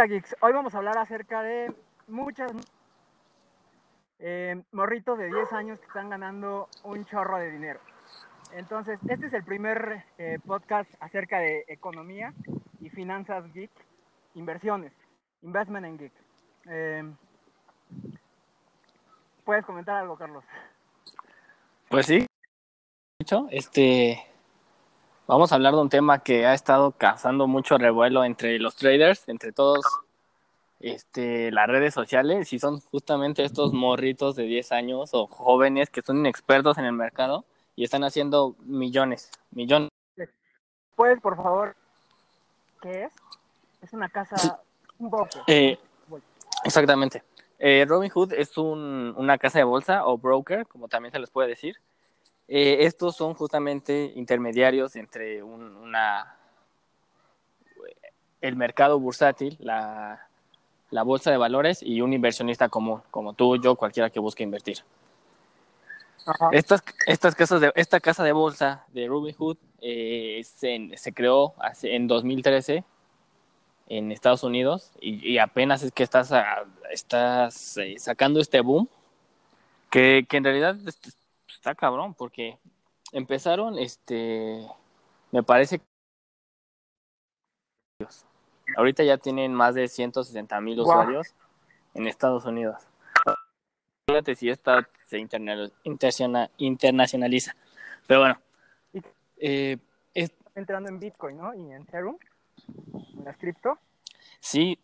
onda, 0.00 0.14
geeks? 0.14 0.34
Hoy 0.40 0.52
vamos 0.54 0.74
a 0.74 0.78
hablar 0.78 0.96
acerca 0.96 1.42
de 1.42 1.74
muchas 2.08 2.50
eh, 4.18 4.62
morritos 4.72 5.18
de 5.18 5.26
10 5.26 5.52
años 5.52 5.78
que 5.78 5.86
están 5.86 6.08
ganando 6.08 6.68
un 6.84 7.04
chorro 7.04 7.36
de 7.36 7.50
dinero. 7.50 7.80
Entonces, 8.52 8.98
este 9.06 9.26
es 9.26 9.32
el 9.34 9.44
primer 9.44 10.04
eh, 10.16 10.38
podcast 10.46 10.90
acerca 11.00 11.40
de 11.40 11.66
economía 11.68 12.32
y 12.80 12.88
finanzas 12.88 13.52
geek, 13.52 13.70
inversiones, 14.36 14.92
investment 15.42 15.84
en 15.84 15.98
geek. 15.98 16.12
Eh, 16.70 17.04
¿Puedes 19.44 19.66
comentar 19.66 19.96
algo, 19.96 20.16
Carlos? 20.16 20.44
Pues 21.90 22.06
sí. 22.06 22.26
Este, 23.50 24.18
vamos 25.30 25.52
a 25.52 25.54
hablar 25.54 25.74
de 25.74 25.80
un 25.80 25.88
tema 25.88 26.24
que 26.24 26.44
ha 26.44 26.54
estado 26.54 26.90
causando 26.90 27.46
mucho 27.46 27.78
revuelo 27.78 28.24
entre 28.24 28.58
los 28.58 28.74
traders, 28.74 29.28
entre 29.28 29.52
todos 29.52 29.84
este, 30.80 31.52
las 31.52 31.68
redes 31.68 31.94
sociales, 31.94 32.52
y 32.52 32.58
son 32.58 32.80
justamente 32.80 33.44
estos 33.44 33.72
morritos 33.72 34.34
de 34.34 34.42
10 34.44 34.72
años 34.72 35.10
o 35.12 35.28
jóvenes 35.28 35.88
que 35.88 36.02
son 36.02 36.18
inexpertos 36.18 36.78
en 36.78 36.84
el 36.84 36.94
mercado 36.94 37.44
y 37.76 37.84
están 37.84 38.02
haciendo 38.02 38.56
millones, 38.64 39.30
millones. 39.52 39.90
¿Puedes, 40.96 41.20
por 41.20 41.36
favor, 41.36 41.76
qué 42.82 43.04
es? 43.04 43.12
Es 43.82 43.92
una 43.92 44.08
casa 44.08 44.60
un 44.98 45.10
poco. 45.10 45.28
Eh, 45.46 45.78
exactamente. 46.64 47.22
Eh, 47.60 47.86
Robinhood 47.88 48.32
es 48.32 48.58
un, 48.58 49.14
una 49.16 49.38
casa 49.38 49.58
de 49.58 49.64
bolsa 49.64 50.04
o 50.06 50.18
broker, 50.18 50.66
como 50.66 50.88
también 50.88 51.12
se 51.12 51.20
les 51.20 51.30
puede 51.30 51.50
decir. 51.50 51.76
Eh, 52.52 52.84
estos 52.84 53.14
son 53.14 53.34
justamente 53.34 54.12
intermediarios 54.16 54.96
entre 54.96 55.40
un, 55.40 55.76
una, 55.76 56.36
el 58.40 58.56
mercado 58.56 58.98
bursátil, 58.98 59.56
la, 59.60 60.26
la 60.90 61.04
bolsa 61.04 61.30
de 61.30 61.36
valores 61.36 61.80
y 61.80 62.00
un 62.00 62.12
inversionista 62.12 62.68
común, 62.68 63.02
como 63.12 63.34
tú, 63.34 63.56
yo, 63.62 63.76
cualquiera 63.76 64.10
que 64.10 64.18
busque 64.18 64.42
invertir. 64.42 64.78
Estas, 66.50 66.82
estas 67.06 67.36
casas 67.36 67.60
de, 67.60 67.72
esta 67.76 68.00
casa 68.00 68.24
de 68.24 68.32
bolsa 68.32 68.84
de 68.88 69.06
Robinhood 69.06 69.56
eh, 69.80 70.42
se, 70.42 70.90
se, 70.96 71.12
creó 71.14 71.54
hace, 71.56 71.94
en 71.94 72.08
2013 72.08 72.82
en 73.88 74.10
Estados 74.10 74.42
Unidos 74.42 74.90
y, 75.00 75.24
y 75.26 75.38
apenas 75.38 75.84
es 75.84 75.92
que 75.92 76.02
estás, 76.02 76.32
a, 76.32 76.64
estás 76.90 77.76
eh, 77.76 77.94
sacando 77.98 78.40
este 78.40 78.60
boom 78.60 78.88
que, 79.88 80.26
que 80.28 80.36
en 80.36 80.44
realidad 80.44 80.76
está 81.60 81.74
cabrón 81.74 82.14
porque 82.14 82.58
empezaron, 83.12 83.78
este, 83.78 84.66
me 85.30 85.42
parece 85.42 85.82
Ahorita 88.76 89.04
ya 89.04 89.18
tienen 89.18 89.52
más 89.52 89.74
de 89.74 89.86
160 89.88 90.58
mil 90.62 90.80
usuarios 90.80 91.34
en 91.92 92.06
Estados 92.06 92.46
Unidos. 92.46 92.88
Fíjate 94.08 94.34
si 94.36 94.48
esta 94.48 94.88
se 95.06 95.18
internacionaliza. 96.56 97.54
Pero 98.06 98.20
bueno. 98.20 98.40
Eh, 99.36 99.76
es... 100.14 100.32
entrando 100.54 100.88
en 100.88 100.98
Bitcoin, 100.98 101.36
¿no? 101.36 101.52
Y 101.52 101.72
en 101.72 101.82
Ethereum, 101.82 102.16
en 103.18 103.24
las 103.24 103.36
cripto. 103.36 103.78
Sí. 104.38 104.78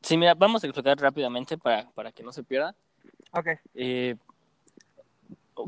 Sí, 0.00 0.16
mira, 0.16 0.34
vamos 0.34 0.64
a 0.64 0.66
explicar 0.68 0.96
rápidamente 0.98 1.58
para, 1.58 1.90
para 1.90 2.12
que 2.12 2.22
no 2.22 2.32
se 2.32 2.42
pierda. 2.44 2.74
Ok. 3.32 3.48
Eh, 3.74 4.16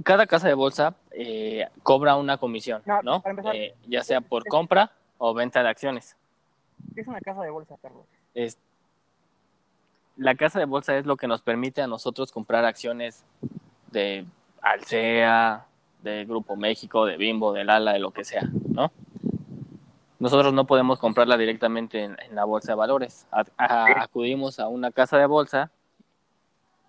cada 0.02 0.26
casa 0.26 0.48
de 0.48 0.54
bolsa 0.54 0.94
eh, 1.10 1.68
cobra 1.82 2.16
una 2.16 2.38
comisión, 2.38 2.82
¿no? 2.86 3.02
¿no? 3.02 3.22
Eh, 3.52 3.74
ya 3.86 4.02
sea 4.02 4.20
por 4.20 4.46
compra 4.46 4.92
o 5.18 5.34
venta 5.34 5.62
de 5.62 5.68
acciones. 5.68 6.16
¿Qué 6.94 7.02
es 7.02 7.06
una 7.06 7.20
casa 7.20 7.42
de 7.42 7.50
bolsa, 7.50 7.76
Carlos? 7.80 8.04
Es, 8.34 8.58
la 10.16 10.34
casa 10.34 10.58
de 10.58 10.64
bolsa 10.64 10.96
es 10.96 11.06
lo 11.06 11.16
que 11.16 11.26
nos 11.26 11.42
permite 11.42 11.82
a 11.82 11.86
nosotros 11.86 12.32
comprar 12.32 12.64
acciones 12.64 13.24
de 13.90 14.26
Alsea, 14.60 15.66
de 16.02 16.24
Grupo 16.24 16.56
México, 16.56 17.06
de 17.06 17.16
Bimbo, 17.16 17.52
de 17.52 17.64
Lala, 17.64 17.92
de 17.92 17.98
lo 17.98 18.10
que 18.10 18.24
sea, 18.24 18.42
¿no? 18.68 18.90
Nosotros 20.18 20.54
no 20.54 20.66
podemos 20.66 20.98
comprarla 20.98 21.36
directamente 21.36 22.02
en, 22.02 22.16
en 22.20 22.34
la 22.34 22.44
bolsa 22.44 22.72
de 22.72 22.76
valores. 22.76 23.26
A, 23.30 23.44
a, 23.58 24.02
acudimos 24.02 24.58
a 24.58 24.68
una 24.68 24.90
casa 24.90 25.18
de 25.18 25.26
bolsa 25.26 25.70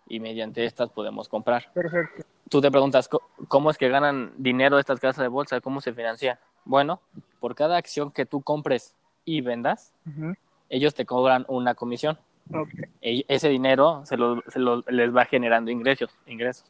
y 0.07 0.19
mediante 0.19 0.63
estas 0.63 0.89
podemos 0.89 1.28
comprar. 1.28 1.72
Perfecto. 1.73 2.24
Tú 2.50 2.61
te 2.61 2.69
preguntas, 2.69 3.09
¿cómo 3.47 3.72
es 3.72 3.78
que 3.78 3.89
ganan 3.89 4.33
dinero 4.38 4.78
estas 4.78 5.00
casas 5.00 5.23
de 5.23 5.28
bolsa? 5.28 5.61
¿Cómo 5.61 5.81
se 5.81 5.94
financian? 5.94 6.38
Bueno, 6.63 7.01
por 7.39 7.56
cada 7.56 7.78
acción 7.78 8.11
que 8.11 8.25
tú 8.25 8.41
compres 8.41 8.94
y 9.25 9.41
vendas, 9.41 9.94
uh 10.06 10.09
-huh. 10.09 10.38
ellos 10.69 10.94
te 10.94 11.05
cobran 11.05 11.45
una 11.47 11.73
comisión. 11.73 12.17
Okay. 12.53 12.85
E 13.01 13.25
ese 13.28 13.50
dinero 13.50 14.05
se, 14.05 14.17
lo, 14.17 14.44
se 14.47 14.59
lo, 14.59 14.84
les 14.88 15.16
va 15.16 15.25
generando 15.25 15.72
ingresos, 15.72 16.11
ingresos. 16.28 16.66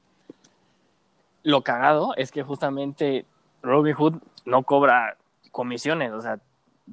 Lo 1.43 1.61
cagado 1.61 2.15
es 2.15 2.31
que 2.31 2.43
justamente 2.43 3.25
Robinhood 3.61 4.15
no 4.45 4.63
cobra 4.63 5.17
comisiones, 5.51 6.11
o 6.13 6.21
sea, 6.21 6.39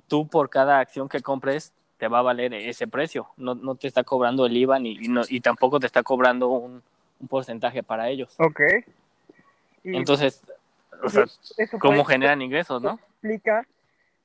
tú 0.08 0.26
por 0.26 0.48
cada 0.48 0.78
acción 0.80 1.08
que 1.08 1.20
compres 1.20 1.72
te 1.98 2.08
va 2.08 2.18
a 2.18 2.22
valer 2.22 2.54
ese 2.54 2.88
precio, 2.88 3.28
no, 3.36 3.54
no 3.54 3.76
te 3.76 3.86
está 3.86 4.02
cobrando 4.02 4.46
el 4.46 4.56
IVA 4.56 4.78
ni, 4.78 4.92
y, 4.92 5.08
no, 5.08 5.22
y 5.28 5.40
tampoco 5.40 5.78
te 5.78 5.86
está 5.86 6.02
cobrando 6.02 6.48
un, 6.48 6.82
un 7.22 7.28
porcentaje 7.28 7.82
para 7.82 8.08
ellos. 8.10 8.34
Ok. 8.38 8.60
Y 9.84 9.96
Entonces, 9.96 10.42
o 11.02 11.08
sea, 11.08 11.24
¿cómo 11.80 12.04
generan 12.04 12.42
ingresos, 12.42 12.82
no? 12.82 12.94
Explica 12.94 13.66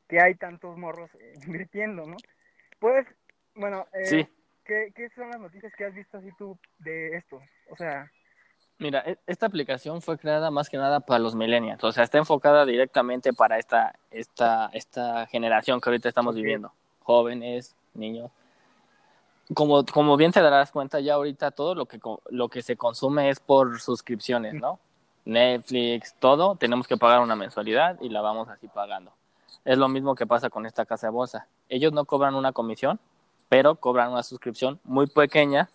que 0.07 0.19
hay 0.21 0.35
tantos 0.35 0.77
morros 0.77 1.09
eh, 1.15 1.33
invirtiendo, 1.45 2.05
¿no? 2.05 2.17
Puedes, 2.79 3.07
bueno, 3.55 3.87
eh, 3.93 4.05
sí. 4.05 4.27
¿qué, 4.65 4.91
¿qué, 4.95 5.09
son 5.15 5.29
las 5.29 5.39
noticias 5.39 5.73
que 5.75 5.85
has 5.85 5.93
visto 5.93 6.17
así 6.17 6.29
tú 6.37 6.57
de 6.79 7.15
esto? 7.15 7.41
O 7.69 7.75
sea... 7.75 8.11
Mira, 8.79 9.03
e, 9.05 9.17
esta 9.25 9.47
aplicación 9.47 10.01
fue 10.01 10.19
creada 10.19 10.51
más 10.51 10.69
que 10.69 10.77
nada 10.77 10.99
para 10.99 11.19
los 11.19 11.35
millennials, 11.35 11.83
o 11.83 11.91
sea, 11.91 12.03
está 12.03 12.19
enfocada 12.19 12.65
directamente 12.65 13.33
para 13.33 13.57
esta, 13.57 13.95
esta, 14.11 14.69
esta 14.73 15.25
generación 15.27 15.81
que 15.81 15.89
ahorita 15.89 16.09
estamos 16.09 16.33
okay. 16.33 16.43
viviendo, 16.43 16.71
jóvenes, 17.01 17.75
niños. 17.95 18.31
Como, 19.53 19.85
como 19.85 20.17
bien 20.17 20.31
te 20.31 20.41
darás 20.41 20.71
cuenta, 20.71 20.99
ya 20.99 21.13
ahorita 21.13 21.51
todo 21.51 21.73
lo 21.73 21.85
que, 21.85 21.99
lo 22.29 22.49
que 22.49 22.61
se 22.61 22.75
consume 22.75 23.29
es 23.29 23.39
por 23.39 23.79
suscripciones, 23.79 24.53
¿no? 24.55 24.79
Netflix, 25.25 26.15
todo, 26.19 26.55
tenemos 26.55 26.87
que 26.87 26.97
pagar 26.97 27.19
una 27.21 27.35
mensualidad 27.35 27.99
y 28.01 28.09
la 28.09 28.21
vamos 28.21 28.49
así 28.49 28.67
pagando. 28.67 29.11
Es 29.65 29.77
lo 29.77 29.89
mismo 29.89 30.15
que 30.15 30.25
pasa 30.25 30.49
con 30.49 30.65
esta 30.65 30.85
casa 30.85 31.07
de 31.07 31.11
bolsa. 31.11 31.47
Ellos 31.67 31.91
no 31.91 32.05
cobran 32.05 32.35
una 32.35 32.53
comisión, 32.53 32.99
pero 33.49 33.75
cobran 33.75 34.11
una 34.11 34.23
suscripción 34.23 34.79
muy 34.83 35.07
pequeña 35.07 35.69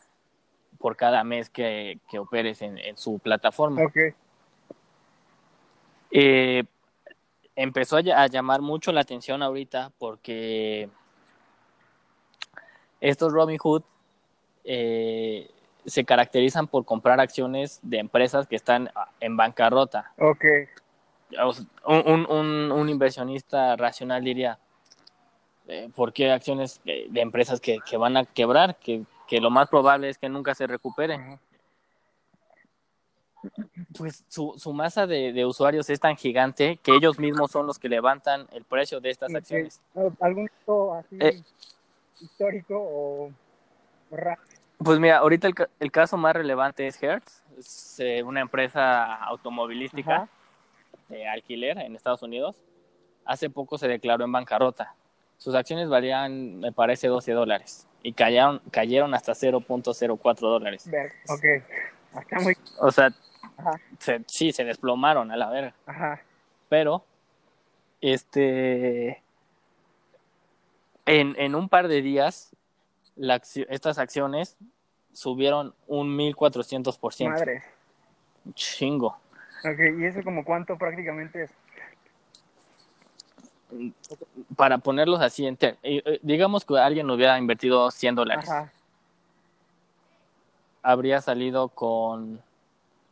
por 0.79 0.97
cada 0.97 1.23
mes 1.25 1.51
que, 1.51 1.99
que 2.11 2.19
operes 2.19 2.63
en, 2.63 2.79
en, 2.79 2.97
su 2.97 3.19
plataforma. 3.19 3.83
Okay. 3.85 4.15
Eh, 6.11 6.65
empezó 7.55 7.97
a, 7.97 8.01
a, 8.01 8.27
llamar 8.27 8.61
mucho 8.63 8.93
la 8.93 9.03
atención 9.03 9.43
ahorita 9.43 9.93
porque 9.99 10.91
estos 13.03 13.33
Robinhood 13.33 13.83
eh, 14.65 15.51
se 15.85 16.05
caracterizan 16.05 16.67
por 16.67 16.85
comprar 16.85 17.21
acciones 17.21 17.81
de 17.83 17.99
empresas 17.99 18.47
que 18.47 18.57
están 18.57 18.91
en 19.21 19.37
bancarrota. 19.37 20.13
Okay 20.19 20.69
un, 21.85 22.27
un, 22.29 22.73
un 22.73 22.89
inversionista 22.89 23.77
racional 23.77 24.25
diría, 24.25 24.59
eh, 25.69 25.91
¿por 25.95 26.13
qué 26.13 26.31
acciones 26.31 26.81
de, 26.85 27.07
de 27.11 27.21
empresas 27.21 27.61
que, 27.61 27.79
que, 27.89 27.97
van 27.97 28.17
a 28.17 28.25
quebrar? 28.25 28.77
Que, 28.77 29.05
que, 29.27 29.41
lo 29.41 29.51
más 29.51 29.69
probable 29.69 30.09
es 30.09 30.19
que 30.19 30.29
nunca 30.29 30.55
se 30.55 30.67
recuperen. 30.67 31.21
Uh 31.21 31.35
-huh. 31.35 31.39
Pues 33.99 34.25
su, 34.29 34.55
su 34.57 34.73
masa 34.73 35.05
de, 35.07 35.33
de, 35.33 35.45
usuarios 35.45 35.91
es 35.91 35.99
tan 35.99 36.17
gigante 36.17 36.77
que 36.77 36.95
ellos 36.95 37.19
mismos 37.19 37.51
son 37.51 37.67
los 37.67 37.77
que 37.77 37.89
levantan 37.89 38.47
el 38.53 38.63
precio 38.65 39.01
de 39.01 39.11
estas 39.11 39.35
acciones. 39.35 39.81
¿Algún 40.21 40.49
así 40.97 41.17
eh, 41.19 41.43
histórico 42.21 42.77
o 42.79 43.33
raro? 44.11 44.41
Pues 44.79 44.99
mira, 44.99 45.19
ahorita 45.19 45.49
el, 45.49 45.55
el, 45.79 45.93
caso 45.93 46.17
más 46.17 46.35
relevante 46.35 46.87
es 46.87 47.01
Hertz, 47.01 47.45
es 47.57 48.01
eh, 48.01 48.23
una 48.23 48.41
empresa 48.41 49.15
automovilística. 49.15 50.29
De 51.09 51.29
alquiler 51.29 51.77
en 51.79 51.95
Estados 51.95 52.23
Unidos, 52.23 52.63
hace 53.27 53.51
poco 53.51 53.77
se 53.77 53.87
declaró 53.87 54.25
en 54.25 54.33
bancarrota. 54.33 54.95
Sus 55.37 55.55
acciones 55.55 55.91
valían, 55.91 56.59
me 56.59 56.73
parece, 56.73 57.09
12 57.09 57.33
dólares 57.33 57.87
y 58.03 58.13
cayeron, 58.13 58.61
cayeron 58.71 59.15
hasta 59.15 59.33
0.04 59.33 60.41
dólares. 60.41 60.89
Ok, 61.29 61.45
está 62.21 62.41
muy... 62.41 62.55
O 62.81 62.91
sea, 62.91 63.11
se, 63.99 64.23
sí, 64.27 64.53
se 64.53 64.65
desplomaron 64.65 65.31
a 65.31 65.37
la 65.37 65.51
verga. 65.51 65.75
Ajá. 65.87 66.21
Pero, 66.69 67.05
este, 68.01 69.22
en, 71.07 71.35
en 71.39 71.55
un 71.55 71.69
par 71.69 71.89
de 71.89 72.03
días, 72.03 72.55
la, 73.17 73.41
estas 73.69 73.99
acciones 73.99 74.57
subieron 75.13 75.75
un 75.87 76.17
1400%. 76.17 77.29
Madre. 77.29 77.63
Chingo. 78.55 79.19
Ok, 79.65 79.79
¿y 79.99 80.05
eso 80.05 80.23
como 80.25 80.45
cuánto 80.45 80.77
prácticamente 80.77 81.45
es? 81.45 81.51
para 84.57 84.79
ponerlos 84.79 85.21
así, 85.21 85.47
en 85.47 85.59
digamos 86.23 86.65
que 86.65 86.79
alguien 86.79 87.11
hubiera 87.11 87.39
invertido 87.39 87.91
100 87.91 88.15
dólares. 88.15 88.51
Habría 90.83 91.21
salido 91.21 91.69
con 91.69 92.41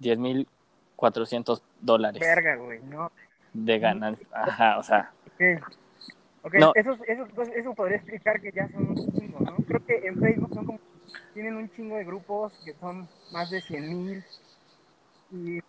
10.400 0.01 1.63
dólares. 1.81 2.21
Verga, 2.21 2.57
güey, 2.57 2.81
no. 2.81 3.11
De 3.53 3.79
ganancia. 3.79 4.27
Ajá, 4.33 4.79
o 4.79 4.83
sea. 4.83 5.13
Ok, 6.43 6.55
eso, 6.55 6.97
eso, 7.07 7.43
eso, 7.55 7.75
podría 7.75 7.97
explicar 7.99 8.41
que 8.41 8.51
ya 8.51 8.69
son 8.71 8.91
un 8.91 9.13
chingo, 9.13 9.41
¿no? 9.41 9.57
Creo 9.67 9.85
que 9.85 10.07
en 10.07 10.19
Facebook 10.19 10.55
son 10.55 10.67
como, 10.67 10.81
tienen 11.35 11.57
un 11.57 11.71
chingo 11.73 11.97
de 11.97 12.05
grupos 12.05 12.53
que 12.65 12.73
son 12.75 13.07
más 13.33 13.51
de 13.51 13.61
100 13.61 14.05
mil. 14.05 14.25
Y, 15.33 15.61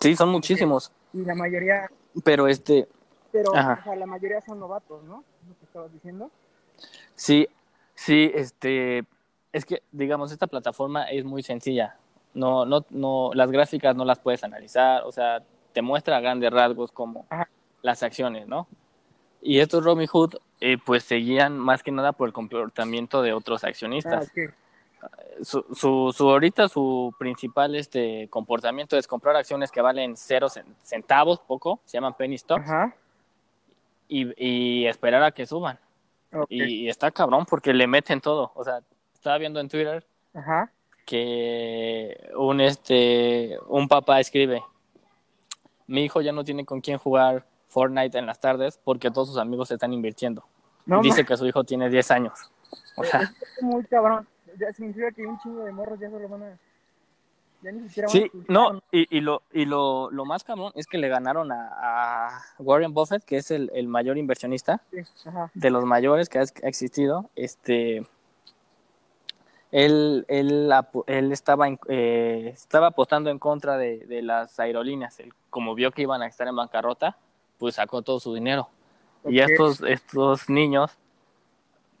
sí, 0.00 0.14
son 0.14 0.28
muchísimos. 0.30 0.92
Y 1.12 1.24
la 1.24 1.34
mayoría... 1.34 1.90
Pero 2.22 2.46
este... 2.46 2.88
Pero, 3.32 3.50
o 3.50 3.54
sea, 3.54 3.96
la 3.96 4.06
mayoría 4.06 4.40
son 4.42 4.60
novatos, 4.60 5.02
¿no? 5.02 5.24
Lo 5.48 5.58
que 5.58 5.64
estabas 5.64 5.92
diciendo. 5.92 6.30
Sí, 7.16 7.48
sí, 7.94 8.30
este... 8.34 9.04
Es 9.52 9.64
que, 9.64 9.82
digamos, 9.90 10.30
esta 10.30 10.46
plataforma 10.46 11.04
es 11.04 11.24
muy 11.24 11.42
sencilla. 11.42 11.96
No, 12.34 12.64
no, 12.64 12.84
no, 12.90 13.30
las 13.34 13.50
gráficas 13.50 13.94
no 13.94 14.04
las 14.04 14.18
puedes 14.18 14.42
analizar, 14.42 15.02
o 15.04 15.12
sea, 15.12 15.42
te 15.72 15.82
muestra 15.82 16.16
a 16.16 16.20
grandes 16.20 16.52
rasgos 16.52 16.90
como 16.90 17.26
las 17.82 18.02
acciones, 18.02 18.48
¿no? 18.48 18.66
Y 19.46 19.60
estos 19.60 19.84
Robin 19.84 20.06
Hood, 20.06 20.36
eh, 20.60 20.78
pues 20.82 21.04
seguían 21.04 21.58
más 21.58 21.82
que 21.82 21.92
nada 21.92 22.12
por 22.12 22.26
el 22.26 22.32
comportamiento 22.32 23.20
de 23.20 23.34
otros 23.34 23.62
accionistas. 23.62 24.32
Ah, 25.02 25.08
su, 25.42 25.66
su, 25.74 26.14
su, 26.16 26.30
ahorita 26.30 26.66
su 26.66 27.14
principal 27.18 27.74
este 27.74 28.26
comportamiento 28.30 28.96
es 28.96 29.06
comprar 29.06 29.36
acciones 29.36 29.70
que 29.70 29.82
valen 29.82 30.16
cero 30.16 30.48
centavos, 30.80 31.40
poco, 31.40 31.80
se 31.84 31.98
llaman 31.98 32.14
penny 32.14 32.38
stocks, 32.38 32.70
Y, 34.08 34.32
y, 34.42 34.86
esperar 34.86 35.22
a 35.22 35.32
que 35.32 35.44
suban. 35.44 35.78
Y, 36.48 36.88
está 36.88 37.10
cabrón 37.10 37.44
porque 37.44 37.74
le 37.74 37.86
meten 37.86 38.22
todo. 38.22 38.50
O 38.54 38.64
sea, 38.64 38.80
estaba 39.12 39.36
viendo 39.36 39.60
en 39.60 39.68
Twitter 39.68 40.06
que 41.04 42.30
un 42.34 42.62
este 42.62 43.58
un 43.66 43.88
papá 43.88 44.20
escribe, 44.20 44.62
mi 45.86 46.04
hijo 46.04 46.22
ya 46.22 46.32
no 46.32 46.44
tiene 46.44 46.64
con 46.64 46.80
quién 46.80 46.96
jugar 46.96 47.44
Fortnite 47.74 48.16
en 48.16 48.26
las 48.26 48.38
tardes 48.38 48.78
porque 48.82 49.10
todos 49.10 49.28
sus 49.28 49.38
amigos 49.38 49.68
se 49.68 49.74
están 49.74 49.92
invirtiendo. 49.92 50.44
Dice 51.02 51.24
que 51.24 51.36
su 51.36 51.44
hijo 51.46 51.64
tiene 51.64 51.90
10 51.90 52.10
años. 52.12 52.52
O 52.96 53.02
sea, 53.02 53.22
es 53.22 53.62
muy 53.62 53.84
cabrón. 53.84 54.26
Ya 54.58 54.72
significa 54.72 55.10
que 55.10 55.26
un 55.26 55.38
chingo 55.40 55.64
de 55.64 55.72
morros 55.72 55.98
ya 55.98 56.08
se 56.08 56.18
lo 56.18 56.28
van 56.28 56.42
a. 56.44 56.58
Ya 57.62 57.72
ni 57.72 57.88
siquiera 57.88 58.08
sí, 58.08 58.30
no, 58.46 58.82
y, 58.92 59.16
y, 59.16 59.20
lo, 59.20 59.42
y 59.50 59.64
lo, 59.64 60.10
lo, 60.10 60.26
más 60.26 60.44
cabrón 60.44 60.70
es 60.74 60.86
que 60.86 60.98
le 60.98 61.08
ganaron 61.08 61.50
a, 61.50 62.42
Warren 62.58 62.92
Buffett, 62.92 63.24
que 63.24 63.38
es 63.38 63.50
el, 63.50 63.70
el 63.74 63.88
mayor 63.88 64.18
inversionista 64.18 64.82
de 65.54 65.70
los 65.70 65.84
mayores 65.84 66.28
que 66.28 66.40
ha, 66.40 66.42
existido. 66.42 67.30
Este, 67.34 68.06
él, 69.72 70.26
él, 70.28 70.70
él 71.06 71.32
estaba, 71.32 71.66
eh, 71.88 72.50
estaba 72.52 72.88
apostando 72.88 73.30
en 73.30 73.38
contra 73.38 73.78
de, 73.78 74.04
de 74.06 74.20
las 74.20 74.60
aerolíneas. 74.60 75.18
Él, 75.20 75.32
como 75.48 75.74
vio 75.74 75.90
que 75.90 76.02
iban 76.02 76.20
a 76.20 76.26
estar 76.26 76.46
en 76.46 76.56
bancarrota, 76.56 77.16
pues 77.58 77.76
sacó 77.76 78.02
todo 78.02 78.20
su 78.20 78.34
dinero. 78.34 78.68
Y 79.26 79.40
estos, 79.40 79.82
estos 79.82 80.48
niños 80.50 80.98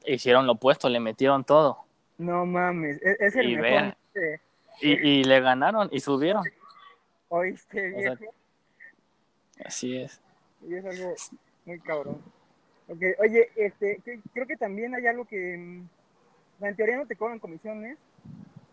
hicieron 0.06 0.46
lo 0.46 0.52
opuesto, 0.52 0.88
le 0.88 1.00
metieron 1.00 1.44
todo. 1.44 1.78
No 2.18 2.46
mames, 2.46 3.00
e-, 3.02 3.16
es, 3.18 3.34
el 3.36 3.50
y 3.50 3.56
mejor. 3.56 3.96
y, 4.80 5.24
le 5.24 5.40
ganaron 5.40 5.88
y 5.90 6.00
subieron. 6.00 6.44
¿Oíste, 7.28 7.88
viejo? 7.88 8.24
así 9.64 9.96
es. 9.96 10.20
Y 10.66 10.74
es 10.74 10.84
algo 10.84 11.14
muy 11.64 11.80
cabrón. 11.80 12.22
Okay. 12.86 13.14
Oye, 13.18 13.50
este, 13.56 14.00
creo 14.32 14.46
que 14.46 14.56
también 14.56 14.94
hay 14.94 15.06
algo 15.06 15.24
que 15.24 15.56
mm, 15.56 16.64
en 16.64 16.76
teoría 16.76 16.98
no 16.98 17.06
te 17.06 17.16
cobran 17.16 17.38
comisiones 17.38 17.96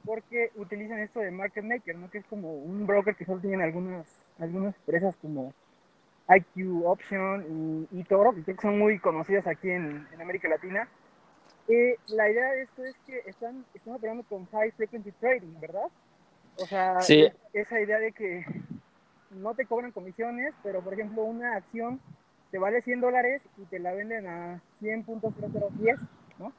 porque 0.05 0.51
utilizan 0.55 0.99
esto 0.99 1.19
de 1.19 1.31
market 1.31 1.63
maker, 1.63 1.95
¿no? 1.95 2.09
Que 2.09 2.17
es 2.17 2.25
como 2.25 2.53
un 2.55 2.85
broker 2.85 3.15
que 3.15 3.25
solo 3.25 3.39
tienen 3.39 3.61
algunas 3.61 4.05
algunas 4.39 4.75
empresas 4.75 5.15
como 5.21 5.53
IQ 6.35 6.85
Option 6.85 7.87
y, 7.91 8.03
Toro, 8.03 8.33
que 8.45 8.55
son 8.55 8.79
muy 8.79 8.99
conocidas 8.99 9.45
aquí 9.47 9.69
en, 9.69 10.07
América 10.19 10.47
Latina. 10.47 10.87
Eh, 11.67 11.97
la 12.09 12.29
idea 12.29 12.51
de 12.51 12.63
esto 12.63 12.83
es 12.83 12.95
que 13.05 13.19
están, 13.27 13.65
están 13.73 13.95
operando 13.95 14.23
con 14.23 14.45
High 14.47 14.71
Frequency 14.71 15.11
Trading, 15.13 15.59
¿verdad? 15.59 15.87
O 16.57 16.65
sea, 16.65 16.97
esa 16.99 17.79
idea 17.79 17.99
de 17.99 18.11
que 18.11 18.45
no 19.31 19.53
te 19.55 19.65
cobran 19.65 19.91
comisiones, 19.91 20.53
pero 20.63 20.81
por 20.81 20.93
ejemplo 20.93 21.23
una 21.23 21.55
acción 21.55 21.99
te 22.51 22.59
vale 22.59 22.81
100 22.81 23.01
dólares 23.01 23.41
y 23.57 23.65
te 23.65 23.79
la 23.79 23.93
venden 23.93 24.27
a 24.27 24.61
100.0010, 24.81 25.97
¿no? 26.39 26.51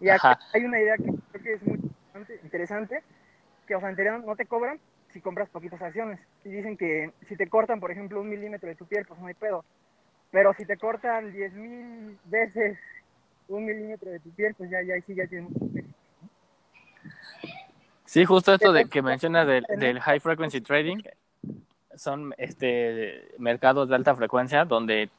Y 0.00 0.08
aquí 0.08 0.28
hay 0.52 0.64
una 0.64 0.80
idea 0.80 0.96
que 0.96 1.12
creo 1.32 1.42
que 1.42 1.52
es 1.54 1.62
muy 1.62 1.80
interesante, 2.44 3.02
que 3.66 3.74
o 3.74 3.80
sea, 3.80 3.90
en 3.90 4.26
no 4.26 4.36
te 4.36 4.46
cobran, 4.46 4.78
si 5.14 5.20
compras 5.20 5.48
poquitas 5.48 5.80
acciones. 5.80 6.20
Y 6.44 6.50
dicen 6.50 6.76
que 6.76 7.12
si 7.28 7.36
te 7.36 7.48
cortan, 7.48 7.80
por 7.80 7.90
ejemplo, 7.90 8.20
un 8.20 8.28
milímetro 8.28 8.68
de 8.68 8.74
tu 8.74 8.84
piel, 8.84 9.06
pues 9.06 9.18
no 9.20 9.28
hay 9.28 9.34
pedo. 9.34 9.64
Pero 10.30 10.52
si 10.54 10.66
te 10.66 10.76
cortan 10.76 11.32
10.000 11.32 12.18
veces 12.24 12.76
un 13.48 13.64
milímetro 13.64 14.10
de 14.10 14.18
tu 14.18 14.30
piel, 14.30 14.54
pues 14.54 14.68
ya, 14.68 14.82
ya, 14.82 14.94
sí, 15.06 15.14
ya 15.14 15.26
tienes 15.28 15.50
Sí, 18.04 18.24
justo 18.24 18.54
esto 18.54 18.72
de 18.72 18.86
que 18.86 19.02
mencionas 19.02 19.46
del, 19.46 19.64
del 19.78 20.00
high 20.00 20.20
frequency 20.20 20.60
trading, 20.60 20.98
son 21.94 22.34
este 22.38 23.34
mercados 23.38 23.88
de 23.88 23.94
alta 23.94 24.14
frecuencia 24.16 24.64
donde 24.64 25.10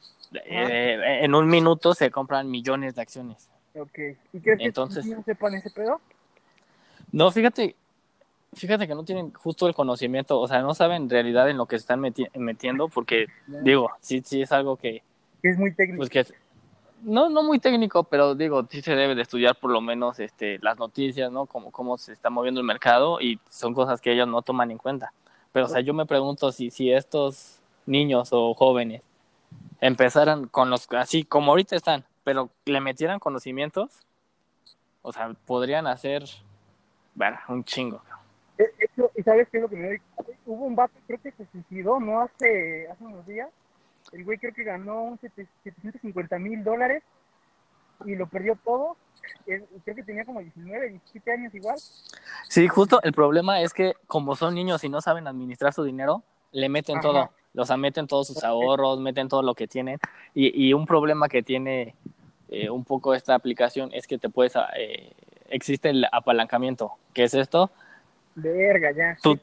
eh, 0.44 1.20
en 1.22 1.34
un 1.34 1.46
minuto 1.48 1.94
se 1.94 2.10
compran 2.10 2.50
millones 2.50 2.94
de 2.94 3.02
acciones. 3.02 3.50
Ok. 3.74 3.98
¿Y 4.32 4.40
crees 4.40 4.60
Entonces, 4.60 5.06
que 5.06 5.14
no 5.14 5.22
sepan 5.22 5.54
ese 5.54 5.70
pedo? 5.70 6.00
No, 7.12 7.30
fíjate, 7.30 7.76
fíjate 8.54 8.86
que 8.86 8.94
no 8.94 9.04
tienen 9.04 9.32
justo 9.32 9.66
el 9.66 9.74
conocimiento, 9.74 10.40
o 10.40 10.48
sea, 10.48 10.62
no 10.62 10.74
saben 10.74 11.04
en 11.04 11.10
realidad 11.10 11.48
en 11.50 11.56
lo 11.56 11.66
que 11.66 11.76
se 11.78 11.82
están 11.82 12.00
metiendo, 12.00 12.88
porque, 12.88 13.26
digo, 13.46 13.90
sí, 14.00 14.22
sí 14.24 14.42
es 14.42 14.52
algo 14.52 14.76
que... 14.76 15.02
Es 15.42 15.58
muy 15.58 15.74
técnico. 15.74 15.98
Pues 15.98 16.10
que 16.10 16.26
no, 17.02 17.28
no 17.28 17.42
muy 17.42 17.58
técnico, 17.58 18.04
pero 18.04 18.34
digo, 18.34 18.66
sí 18.68 18.82
se 18.82 18.96
debe 18.96 19.14
de 19.14 19.22
estudiar 19.22 19.54
por 19.56 19.70
lo 19.70 19.80
menos 19.80 20.18
este, 20.18 20.58
las 20.60 20.78
noticias, 20.78 21.30
¿no? 21.30 21.46
Como 21.46 21.70
cómo 21.70 21.98
se 21.98 22.12
está 22.12 22.30
moviendo 22.30 22.60
el 22.60 22.66
mercado 22.66 23.20
y 23.20 23.38
son 23.48 23.74
cosas 23.74 24.00
que 24.00 24.12
ellos 24.12 24.26
no 24.26 24.42
toman 24.42 24.70
en 24.70 24.78
cuenta. 24.78 25.12
Pero, 25.52 25.66
o 25.66 25.68
sea, 25.68 25.80
yo 25.80 25.94
me 25.94 26.06
pregunto 26.06 26.50
si, 26.52 26.70
si 26.70 26.90
estos 26.90 27.60
niños 27.86 28.30
o 28.32 28.54
jóvenes 28.54 29.02
empezaran 29.80 30.48
con 30.48 30.70
los, 30.70 30.88
así 30.92 31.24
como 31.24 31.52
ahorita 31.52 31.76
están, 31.76 32.04
pero 32.24 32.50
le 32.64 32.80
metieran 32.80 33.20
conocimientos, 33.20 33.90
o 35.02 35.12
sea, 35.12 35.32
podrían 35.46 35.86
hacer, 35.86 36.24
bueno, 37.14 37.38
un 37.48 37.62
chingo. 37.62 38.02
¿Y 39.14 39.22
sabes 39.22 39.48
qué 39.50 39.58
es 39.58 39.62
lo 39.62 39.68
que 39.68 39.76
me 39.76 39.88
doy? 39.88 40.00
Hubo 40.46 40.64
un 40.64 40.76
vato, 40.76 40.94
creo 41.06 41.20
que 41.20 41.32
se 41.32 41.46
suicidó, 41.46 42.00
¿no? 42.00 42.22
Hace, 42.22 42.88
hace 42.88 43.04
unos 43.04 43.26
días. 43.26 43.48
El 44.12 44.24
güey 44.24 44.38
creo 44.38 44.54
que 44.54 44.64
ganó 44.64 45.18
750 45.20 46.38
mil 46.38 46.62
dólares 46.62 47.02
y 48.04 48.14
lo 48.14 48.26
perdió 48.26 48.56
todo. 48.64 48.96
Creo 49.44 49.96
que 49.96 50.02
tenía 50.02 50.24
como 50.24 50.40
19, 50.40 50.90
17 50.90 51.32
años 51.32 51.54
igual. 51.54 51.76
Sí, 52.48 52.68
justo 52.68 53.00
el 53.02 53.12
problema 53.12 53.60
es 53.60 53.72
que 53.72 53.94
como 54.06 54.36
son 54.36 54.54
niños 54.54 54.84
y 54.84 54.88
no 54.88 55.00
saben 55.00 55.26
administrar 55.26 55.72
su 55.72 55.82
dinero, 55.82 56.22
le 56.52 56.68
meten 56.68 57.00
todo. 57.00 57.30
O 57.56 57.64
sea, 57.64 57.76
meten 57.76 58.06
todos 58.06 58.26
sus 58.28 58.44
ahorros, 58.44 59.00
meten 59.00 59.28
todo 59.28 59.42
lo 59.42 59.54
que 59.54 59.66
tienen. 59.66 59.98
Y, 60.34 60.68
y 60.68 60.74
un 60.74 60.86
problema 60.86 61.28
que 61.28 61.42
tiene 61.42 61.94
eh, 62.48 62.70
un 62.70 62.84
poco 62.84 63.14
esta 63.14 63.34
aplicación 63.34 63.90
es 63.92 64.06
que 64.06 64.18
te 64.18 64.28
puedes... 64.28 64.54
Eh, 64.76 65.12
existe 65.48 65.90
el 65.90 66.06
apalancamiento. 66.12 66.92
¿Qué 67.12 67.24
es 67.24 67.34
esto? 67.34 67.70
Verga, 68.36 68.92
ya. 68.92 69.16
Tú, 69.22 69.36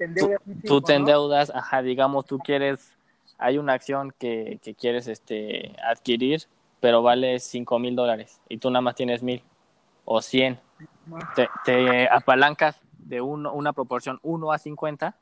te 0.82 0.94
endeudas, 0.94 1.52
ajá, 1.54 1.82
digamos, 1.82 2.26
tú 2.26 2.38
quieres, 2.38 2.96
hay 3.40 3.58
una 3.58 3.74
acción 3.74 4.14
que, 4.20 4.60
que 4.62 4.76
quieres 4.76 5.08
este, 5.08 5.76
adquirir, 5.84 6.44
pero 6.80 7.02
vale 7.02 7.40
5 7.40 7.80
mil 7.80 7.96
dólares 7.96 8.40
y 8.48 8.60
tú 8.60 8.70
nada 8.70 8.82
más 8.82 8.94
tienes 8.94 9.24
mil 9.24 9.44
o 10.06 10.22
100. 10.22 10.60
Te, 11.36 11.50
te 11.66 12.08
apalancas 12.08 12.80
de 13.00 13.20
uno, 13.20 13.52
una 13.52 13.74
proporción 13.74 14.20
1 14.22 14.52
a 14.52 14.60
50, 14.60 15.16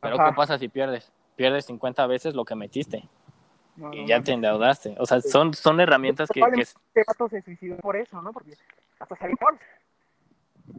pero 0.00 0.16
¿qué 0.16 0.32
pasa 0.34 0.58
si 0.58 0.68
pierdes? 0.68 1.12
Pierdes 1.36 1.66
50 1.66 2.06
veces 2.06 2.34
lo 2.34 2.46
que 2.46 2.54
metiste. 2.54 3.06
y 3.92 4.06
ya 4.06 4.22
te 4.22 4.32
endeudaste. 4.32 4.96
O 4.98 5.04
sea, 5.04 5.20
son, 5.20 5.52
son 5.52 5.78
herramientas 5.80 6.30
que... 6.32 6.40
que... 6.40 6.62
Este 6.62 7.04
vato 7.06 7.28
se 7.28 7.42
suicidó 7.42 7.76
por 7.76 7.96
eso, 7.96 8.22
¿no? 8.22 8.32
Porque 8.32 8.54
hasta 8.98 9.14
salió 9.14 9.36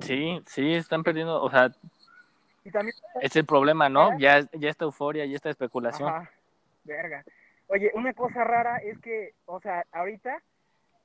Sí, 0.01 0.41
sí, 0.45 0.73
están 0.73 1.03
perdiendo, 1.03 1.41
o 1.41 1.49
sea, 1.49 1.71
es 3.21 3.35
el 3.35 3.45
problema, 3.45 3.89
¿no? 3.89 4.17
Ya, 4.19 4.41
ya 4.53 4.69
esta 4.69 4.85
euforia, 4.85 5.25
ya 5.25 5.35
esta 5.35 5.49
especulación. 5.49 6.09
Ajá, 6.09 6.29
verga. 6.83 7.23
Oye, 7.67 7.91
una 7.93 8.13
cosa 8.13 8.43
rara 8.43 8.77
es 8.77 8.97
que, 8.99 9.33
o 9.45 9.59
sea, 9.61 9.85
ahorita, 9.91 10.41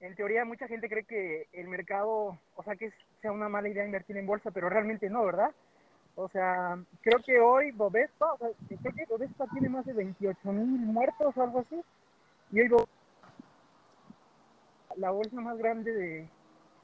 en 0.01 0.15
teoría, 0.15 0.45
mucha 0.45 0.67
gente 0.67 0.89
cree 0.89 1.05
que 1.05 1.47
el 1.53 1.69
mercado, 1.69 2.39
o 2.57 2.63
sea, 2.65 2.75
que 2.77 2.93
sea 3.21 3.33
una 3.33 3.49
mala 3.49 3.69
idea 3.69 3.85
invertir 3.85 4.17
en 4.17 4.27
bolsa, 4.27 4.51
pero 4.51 4.69
realmente 4.69 5.09
no, 5.11 5.25
¿verdad? 5.25 5.51
O 6.17 6.29
sea, 6.29 6.79
creo 7.03 7.19
que 7.21 7.41
hoy 7.41 7.71
Bovespa, 7.73 8.33
o 8.35 8.39
sea, 8.39 8.49
creo 8.81 8.95
que 8.95 9.05
Bovespa 9.07 9.47
tiene 9.53 9.69
más 9.69 9.85
de 9.85 9.93
28 9.93 10.53
mil 10.53 10.81
muertos 10.81 11.37
o 11.37 11.43
algo 11.43 11.61
así. 11.61 11.81
Y 12.53 12.61
hoy 12.61 12.69
la 14.97 15.11
bolsa 15.11 15.41
más 15.41 15.59
grande 15.59 15.93
de, 15.93 16.29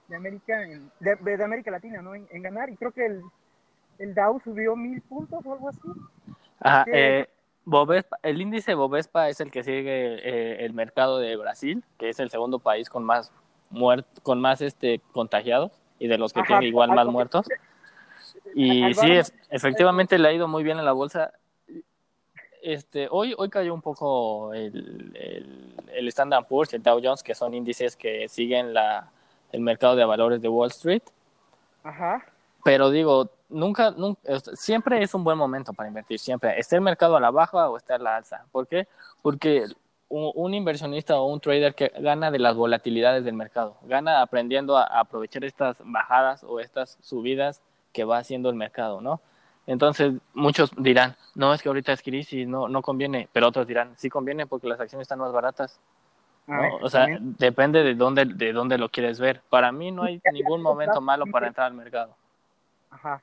de 0.09 0.17
América, 0.17 0.63
en- 0.65 0.91
de, 1.01 1.15
de 1.17 1.45
América 1.45 1.71
Latina, 1.71 2.03
¿no? 2.03 2.15
En, 2.15 2.27
en 2.31 2.43
ganar. 2.43 2.71
Y 2.71 2.77
creo 2.77 2.91
que 2.93 3.07
el, 3.07 3.23
el 4.01 4.15
Dow 4.15 4.41
subió 4.43 4.75
mil 4.75 5.01
puntos 5.03 5.45
o 5.45 5.53
algo 5.53 5.69
así. 5.69 5.79
Ajá, 6.59 6.85
eh, 6.93 7.29
Bovespa- 7.65 8.19
el 8.23 8.41
índice 8.41 8.75
Bovespa 8.75 9.29
es 9.29 9.41
el 9.41 9.51
que 9.51 9.63
sigue 9.63 10.17
eh, 10.23 10.65
el 10.65 10.73
mercado 10.73 11.19
de 11.19 11.37
Brasil, 11.37 11.85
que 11.99 12.09
es 12.09 12.19
el 12.19 12.31
segundo 12.31 12.59
país 12.59 12.89
con 12.91 13.05
más 13.05 13.33
muert 13.71 14.07
con 14.23 14.41
más 14.41 14.61
este 14.63 15.01
contagiados 15.13 15.71
y 16.01 16.09
de 16.09 16.19
los 16.19 16.33
que 16.33 16.41
Ajá, 16.41 16.49
tiene 16.49 16.67
igual 16.67 16.91
al- 16.91 16.97
más 16.97 17.07
muertos. 17.07 17.47
Y 18.55 18.93
sí, 18.95 19.13
es- 19.13 19.33
efectivamente 19.51 20.19
le 20.19 20.29
ha 20.29 20.33
ido 20.33 20.49
muy 20.49 20.63
bien 20.65 20.79
en 20.79 20.85
la 20.85 20.93
bolsa. 20.93 21.33
Este, 22.63 23.09
hoy, 23.11 23.35
hoy 23.39 23.49
cayó 23.49 23.73
un 23.73 23.81
poco 23.81 24.53
el, 24.53 25.13
el, 25.15 25.75
el 25.93 26.09
Standard 26.09 26.47
Poor's 26.47 26.75
el 26.75 26.83
Dow 26.83 27.01
Jones, 27.03 27.23
que 27.23 27.35
son 27.35 27.55
índices 27.55 27.97
que 27.97 28.29
siguen 28.29 28.75
la, 28.75 29.11
el 29.53 29.61
mercado 29.63 29.97
de 29.97 30.05
valores 30.05 30.43
de 30.43 30.49
Wall 30.49 30.69
Street. 30.69 31.03
Ajá. 31.83 32.25
Pero 32.65 32.91
digo, 32.91 33.31
nunca, 33.51 33.91
nunca, 33.91 34.21
siempre 34.55 35.03
es 35.03 35.15
un 35.15 35.25
buen 35.25 35.37
momento 35.37 35.73
para 35.73 35.89
invertir, 35.89 36.19
siempre. 36.19 36.59
Esté 36.59 36.77
el 36.77 36.83
mercado 36.83 37.17
a 37.17 37.21
la 37.21 37.31
baja 37.31 37.69
o 37.69 37.77
esté 37.77 37.93
a 37.93 37.99
la 37.99 38.17
alza. 38.17 38.45
¿Por 38.53 38.67
qué? 38.67 38.89
Porque 39.23 39.67
un, 40.09 40.33
un 40.35 40.55
inversionista 40.55 41.17
o 41.17 41.27
un 41.27 41.41
trader 41.41 41.75
que 41.75 41.93
gana 42.01 42.31
de 42.31 42.39
las 42.39 42.57
volatilidades 42.57 43.25
del 43.25 43.35
mercado, 43.35 43.77
gana 43.83 44.23
aprendiendo 44.23 44.77
a, 44.77 44.85
a 44.85 45.01
aprovechar 45.01 45.45
estas 45.45 45.79
bajadas 45.85 46.45
o 46.45 46.61
estas 46.61 46.99
subidas 47.01 47.63
que 47.93 48.05
va 48.05 48.19
haciendo 48.19 48.49
el 48.51 48.57
mercado, 48.57 49.01
¿no? 49.01 49.21
Entonces, 49.67 50.15
muchos 50.35 50.73
dirán, 50.77 51.17
no, 51.35 51.55
es 51.55 51.63
que 51.63 51.69
ahorita 51.69 51.93
es 51.93 52.03
crisis, 52.03 52.49
no, 52.49 52.69
no 52.69 52.83
conviene, 52.83 53.29
pero 53.33 53.47
otros 53.47 53.67
dirán, 53.67 53.93
sí 53.97 54.09
conviene 54.09 54.47
porque 54.47 54.67
las 54.67 54.81
acciones 54.81 55.05
están 55.05 55.21
más 55.21 55.33
baratas. 55.33 55.79
¿no? 56.47 56.77
O 56.83 56.91
sea, 56.91 57.07
depende 57.21 57.85
de 57.85 57.95
dónde, 57.95 58.25
de 58.25 58.53
dónde 58.53 58.79
lo 58.79 58.89
quieres 58.89 59.21
ver. 59.21 59.43
Para 59.49 59.71
mí 59.71 59.93
no 59.93 60.03
hay 60.03 60.21
ningún 60.33 60.61
momento 60.61 61.01
malo 61.01 61.25
para 61.27 61.47
entrar 61.47 61.69
al 61.69 61.75
mercado. 61.75 62.17
Ajá. 62.91 63.23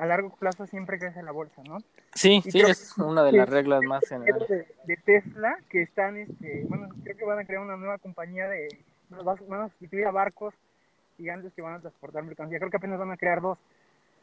A 0.00 0.06
largo 0.06 0.34
plazo 0.34 0.66
siempre 0.66 0.98
crece 0.98 1.22
la 1.22 1.30
bolsa, 1.30 1.62
¿no? 1.68 1.76
Sí, 2.14 2.40
Y 2.42 2.50
sí, 2.50 2.60
es 2.60 2.96
una 2.96 3.22
de 3.22 3.32
las 3.32 3.48
reglas 3.50 3.82
más 3.82 4.02
generales. 4.08 4.48
de, 4.48 4.66
de 4.84 4.96
Tesla, 4.96 5.58
que 5.68 5.82
están, 5.82 6.16
este, 6.16 6.64
bueno, 6.68 6.88
creo 7.02 7.16
que 7.18 7.24
van 7.26 7.38
a 7.38 7.44
crear 7.44 7.60
una 7.60 7.76
nueva 7.76 7.98
compañía 7.98 8.48
de, 8.48 8.82
van 9.10 9.60
a 9.60 9.68
sustituir 9.68 10.06
a 10.06 10.10
barcos 10.10 10.54
gigantes 11.18 11.52
que 11.52 11.60
van 11.60 11.74
a 11.74 11.80
transportar 11.80 12.22
mercancía. 12.22 12.58
Creo 12.58 12.70
que 12.70 12.78
apenas 12.78 12.98
van 12.98 13.10
a 13.10 13.18
crear 13.18 13.42
dos. 13.42 13.58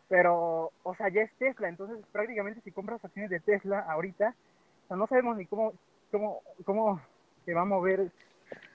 Pero, 0.10 0.72
o 0.82 0.96
sea, 0.96 1.10
ya 1.10 1.22
es 1.22 1.32
Tesla, 1.38 1.70
entonces 1.70 2.00
prácticamente 2.12 2.62
si 2.62 2.72
compras 2.72 3.06
acciones 3.06 3.30
de 3.30 3.40
Tesla 3.40 3.82
ahorita, 3.82 4.34
o 4.86 4.88
sea, 4.88 4.98
no 4.98 5.06
sabemos 5.06 5.38
ni 5.38 5.46
cómo, 5.46 5.74
cómo, 6.10 6.42
cómo 6.66 7.02
se 7.46 7.54
va 7.54 7.62
a 7.62 7.66
mover 7.66 8.10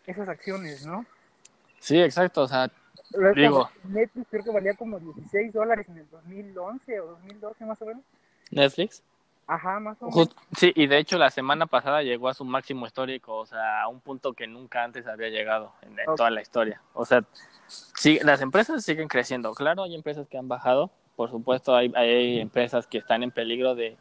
esas 0.06 0.28
acciones, 0.28 0.86
¿no? 0.86 1.04
Sí, 1.80 2.00
exacto, 2.00 2.42
o 2.42 2.46
sea, 2.48 2.70
Digo. 3.34 3.68
Netflix 3.84 4.26
creo 4.30 4.44
que 4.44 4.50
valía 4.50 4.74
como 4.74 4.98
16 4.98 5.52
dólares 5.52 5.88
en 5.88 5.98
el 5.98 6.10
2011 6.10 7.00
o 7.00 7.06
2012 7.06 7.64
más 7.64 7.82
o 7.82 7.86
menos. 7.86 8.02
Netflix. 8.50 9.02
Ajá, 9.46 9.80
más 9.80 10.00
o 10.00 10.06
menos. 10.06 10.14
Just- 10.14 10.38
sí, 10.56 10.72
y 10.74 10.86
de 10.86 10.98
hecho 10.98 11.18
la 11.18 11.30
semana 11.30 11.66
pasada 11.66 12.02
llegó 12.02 12.28
a 12.28 12.34
su 12.34 12.44
máximo 12.44 12.86
histórico, 12.86 13.36
o 13.36 13.46
sea, 13.46 13.82
a 13.82 13.88
un 13.88 14.00
punto 14.00 14.32
que 14.32 14.46
nunca 14.46 14.84
antes 14.84 15.06
había 15.06 15.28
llegado 15.28 15.72
en, 15.82 15.96
toda 16.16 16.30
la 16.30 16.42
historia. 16.42 16.80
O 16.94 17.04
sea, 17.04 17.24
sí, 17.66 18.18
las 18.22 18.40
empresas 18.40 18.84
siguen 18.84 19.08
creciendo. 19.08 19.52
Claro, 19.54 19.82
hay 19.82 19.94
empresas 19.94 20.28
que 20.28 20.38
han 20.38 20.48
bajado, 20.48 20.90
por 21.16 21.30
supuesto, 21.30 21.74
hay, 21.74 21.92
hay 21.94 22.40
empresas 22.40 22.86
que 22.86 22.98
están 22.98 23.22
en 23.22 23.30
peligro 23.30 23.74
de, 23.74 23.96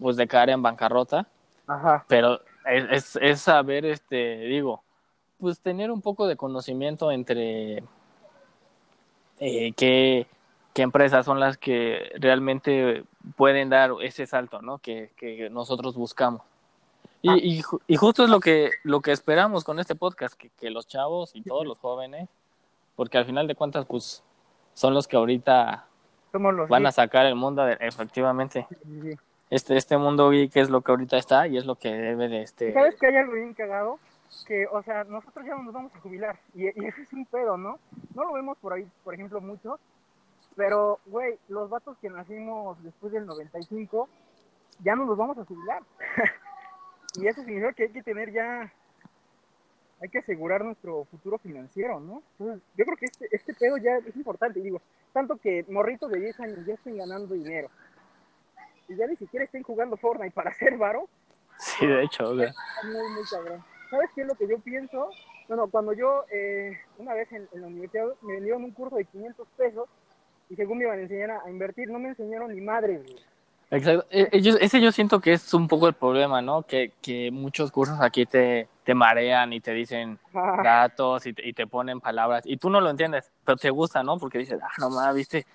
pues, 0.00 0.16
de 0.16 0.26
caer 0.26 0.50
en 0.50 0.62
bancarrota, 0.62 1.26
Ajá. 1.66 2.04
pero 2.08 2.40
es, 2.66 2.84
es, 2.90 3.18
es 3.20 3.40
saber, 3.40 3.84
este, 3.86 4.38
digo, 4.40 4.82
pues 5.42 5.58
tener 5.60 5.90
un 5.90 6.00
poco 6.00 6.26
de 6.28 6.36
conocimiento 6.36 7.10
entre 7.10 7.82
eh, 9.40 9.72
qué, 9.76 10.26
qué 10.72 10.82
empresas 10.82 11.24
son 11.26 11.40
las 11.40 11.58
que 11.58 12.12
realmente 12.18 13.04
pueden 13.36 13.68
dar 13.68 13.90
ese 14.02 14.26
salto, 14.26 14.62
¿no? 14.62 14.78
Que, 14.78 15.10
que 15.16 15.50
nosotros 15.50 15.96
buscamos. 15.96 16.42
Y, 17.22 17.28
Ah. 17.30 17.36
y, 17.40 17.60
ju- 17.62 17.80
y 17.86 17.96
justo 17.96 18.24
es 18.24 18.30
lo 18.30 18.40
que, 18.40 18.70
lo 18.84 19.00
que 19.00 19.12
esperamos 19.12 19.64
con 19.64 19.78
este 19.80 19.94
podcast, 19.94 20.34
que, 20.34 20.48
que 20.50 20.70
los 20.70 20.86
chavos 20.86 21.32
y 21.34 21.42
todos 21.42 21.66
los 21.66 21.78
jóvenes, 21.78 22.28
porque 22.96 23.18
al 23.18 23.26
final 23.26 23.46
de 23.46 23.54
cuentas, 23.54 23.84
pues, 23.86 24.22
son 24.74 24.94
los 24.94 25.06
que 25.08 25.16
ahorita 25.16 25.86
Somos 26.32 26.54
los 26.54 26.68
van 26.68 26.86
a 26.86 26.92
sacar 26.92 27.26
el 27.26 27.34
mundo, 27.34 27.64
de- 27.64 27.76
efectivamente, 27.80 28.66
Sí, 28.70 29.00
sí. 29.02 29.10
este, 29.50 29.76
este 29.76 29.96
mundo 29.98 30.30
geek 30.30 30.56
es 30.56 30.70
lo 30.70 30.80
que 30.82 30.92
ahorita 30.92 31.16
está 31.16 31.46
y 31.48 31.56
es 31.58 31.66
lo 31.66 31.74
que 31.76 31.92
debe 31.92 32.28
de, 32.28 32.42
este, 32.42 32.72
¿Sabes 32.72 32.96
que 32.98 33.06
hay 33.08 33.16
algo 33.16 33.32
bien 33.34 33.54
cagado? 33.54 33.98
Que, 34.46 34.66
o 34.66 34.82
sea, 34.82 35.04
nosotros 35.04 35.44
ya 35.46 35.54
no 35.54 35.64
nos 35.64 35.74
vamos 35.74 35.94
a 35.94 36.00
jubilar. 36.00 36.38
Y, 36.54 36.64
y 36.64 36.86
eso 36.86 37.00
es 37.00 37.12
un 37.12 37.26
pedo, 37.26 37.56
¿no? 37.56 37.78
No 38.14 38.24
lo 38.24 38.32
vemos 38.32 38.58
por 38.58 38.72
ahí, 38.72 38.86
por 39.04 39.14
ejemplo, 39.14 39.40
muchos. 39.40 39.78
Pero, 40.56 41.00
güey, 41.06 41.38
los 41.48 41.70
vatos 41.70 41.96
que 41.98 42.10
nacimos 42.10 42.82
después 42.82 43.12
del 43.12 43.26
95, 43.26 44.08
ya 44.80 44.94
no 44.94 45.06
nos 45.06 45.16
vamos 45.16 45.38
a 45.38 45.44
jubilar. 45.44 45.82
y 47.14 47.26
eso 47.26 47.42
significa 47.42 47.72
que 47.72 47.84
hay 47.84 47.92
que 47.92 48.02
tener 48.02 48.32
ya. 48.32 48.72
Hay 50.00 50.08
que 50.08 50.18
asegurar 50.18 50.64
nuestro 50.64 51.04
futuro 51.04 51.38
financiero, 51.38 52.00
¿no? 52.00 52.22
Entonces, 52.32 52.62
yo 52.76 52.84
creo 52.84 52.96
que 52.96 53.04
este, 53.04 53.28
este 53.30 53.54
pedo 53.54 53.76
ya 53.76 53.98
es 53.98 54.16
importante. 54.16 54.60
Digo, 54.60 54.82
tanto 55.12 55.36
que 55.36 55.64
morritos 55.68 56.10
de 56.10 56.18
10 56.18 56.40
años 56.40 56.66
ya 56.66 56.74
estén 56.74 56.96
ganando 56.98 57.34
dinero. 57.34 57.70
Y 58.88 58.96
ya 58.96 59.06
ni 59.06 59.14
siquiera 59.16 59.44
estén 59.44 59.62
jugando 59.62 59.96
Fortnite 59.96 60.32
para 60.32 60.50
hacer 60.50 60.76
varo. 60.76 61.08
sí, 61.56 61.86
de 61.86 62.02
hecho, 62.02 62.32
Está 62.42 62.52
muy, 62.84 63.10
muy 63.14 63.24
cabrón. 63.30 63.71
¿Sabes 63.92 64.08
qué 64.14 64.22
es 64.22 64.26
lo 64.26 64.34
que 64.34 64.48
yo 64.48 64.58
pienso? 64.60 65.10
Bueno, 65.48 65.68
cuando 65.70 65.92
yo, 65.92 66.24
eh, 66.32 66.72
una 66.96 67.12
vez 67.12 67.30
en, 67.30 67.46
en 67.52 67.60
la 67.60 67.66
universidad, 67.66 68.06
me 68.22 68.32
vendieron 68.36 68.64
un 68.64 68.70
curso 68.72 68.96
de 68.96 69.04
500 69.04 69.46
pesos 69.54 69.86
y 70.48 70.56
según 70.56 70.78
me 70.78 70.84
iban 70.84 70.98
a 70.98 71.02
enseñar 71.02 71.30
a, 71.30 71.42
a 71.44 71.50
invertir, 71.50 71.90
no 71.90 71.98
me 71.98 72.08
enseñaron 72.08 72.54
ni 72.54 72.62
madres, 72.62 73.02
güey. 73.04 73.18
Exacto. 73.70 74.06
Eh, 74.10 74.28
eh, 74.32 74.40
yo- 74.40 74.56
ese 74.60 74.80
yo 74.80 74.92
siento 74.92 75.20
que 75.20 75.34
es 75.34 75.52
un 75.52 75.68
poco 75.68 75.88
el 75.88 75.94
problema, 75.94 76.40
¿no? 76.40 76.62
Que, 76.62 76.92
que 77.02 77.30
muchos 77.30 77.70
cursos 77.70 77.98
aquí 78.00 78.24
te, 78.24 78.66
te 78.82 78.94
marean 78.94 79.52
y 79.52 79.60
te 79.60 79.72
dicen 79.72 80.18
Ah, 80.34 80.60
datos 80.64 81.26
y 81.26 81.34
te, 81.34 81.46
y 81.46 81.52
te 81.52 81.66
ponen 81.66 82.00
palabras 82.00 82.44
y 82.46 82.56
tú 82.56 82.70
no 82.70 82.80
lo 82.80 82.88
entiendes, 82.88 83.30
pero 83.44 83.56
te 83.58 83.68
gusta, 83.68 84.02
¿no? 84.02 84.18
Porque 84.18 84.38
dices, 84.38 84.58
ah, 84.62 84.68
no 84.78 84.88
más, 84.88 85.14
viste, 85.14 85.46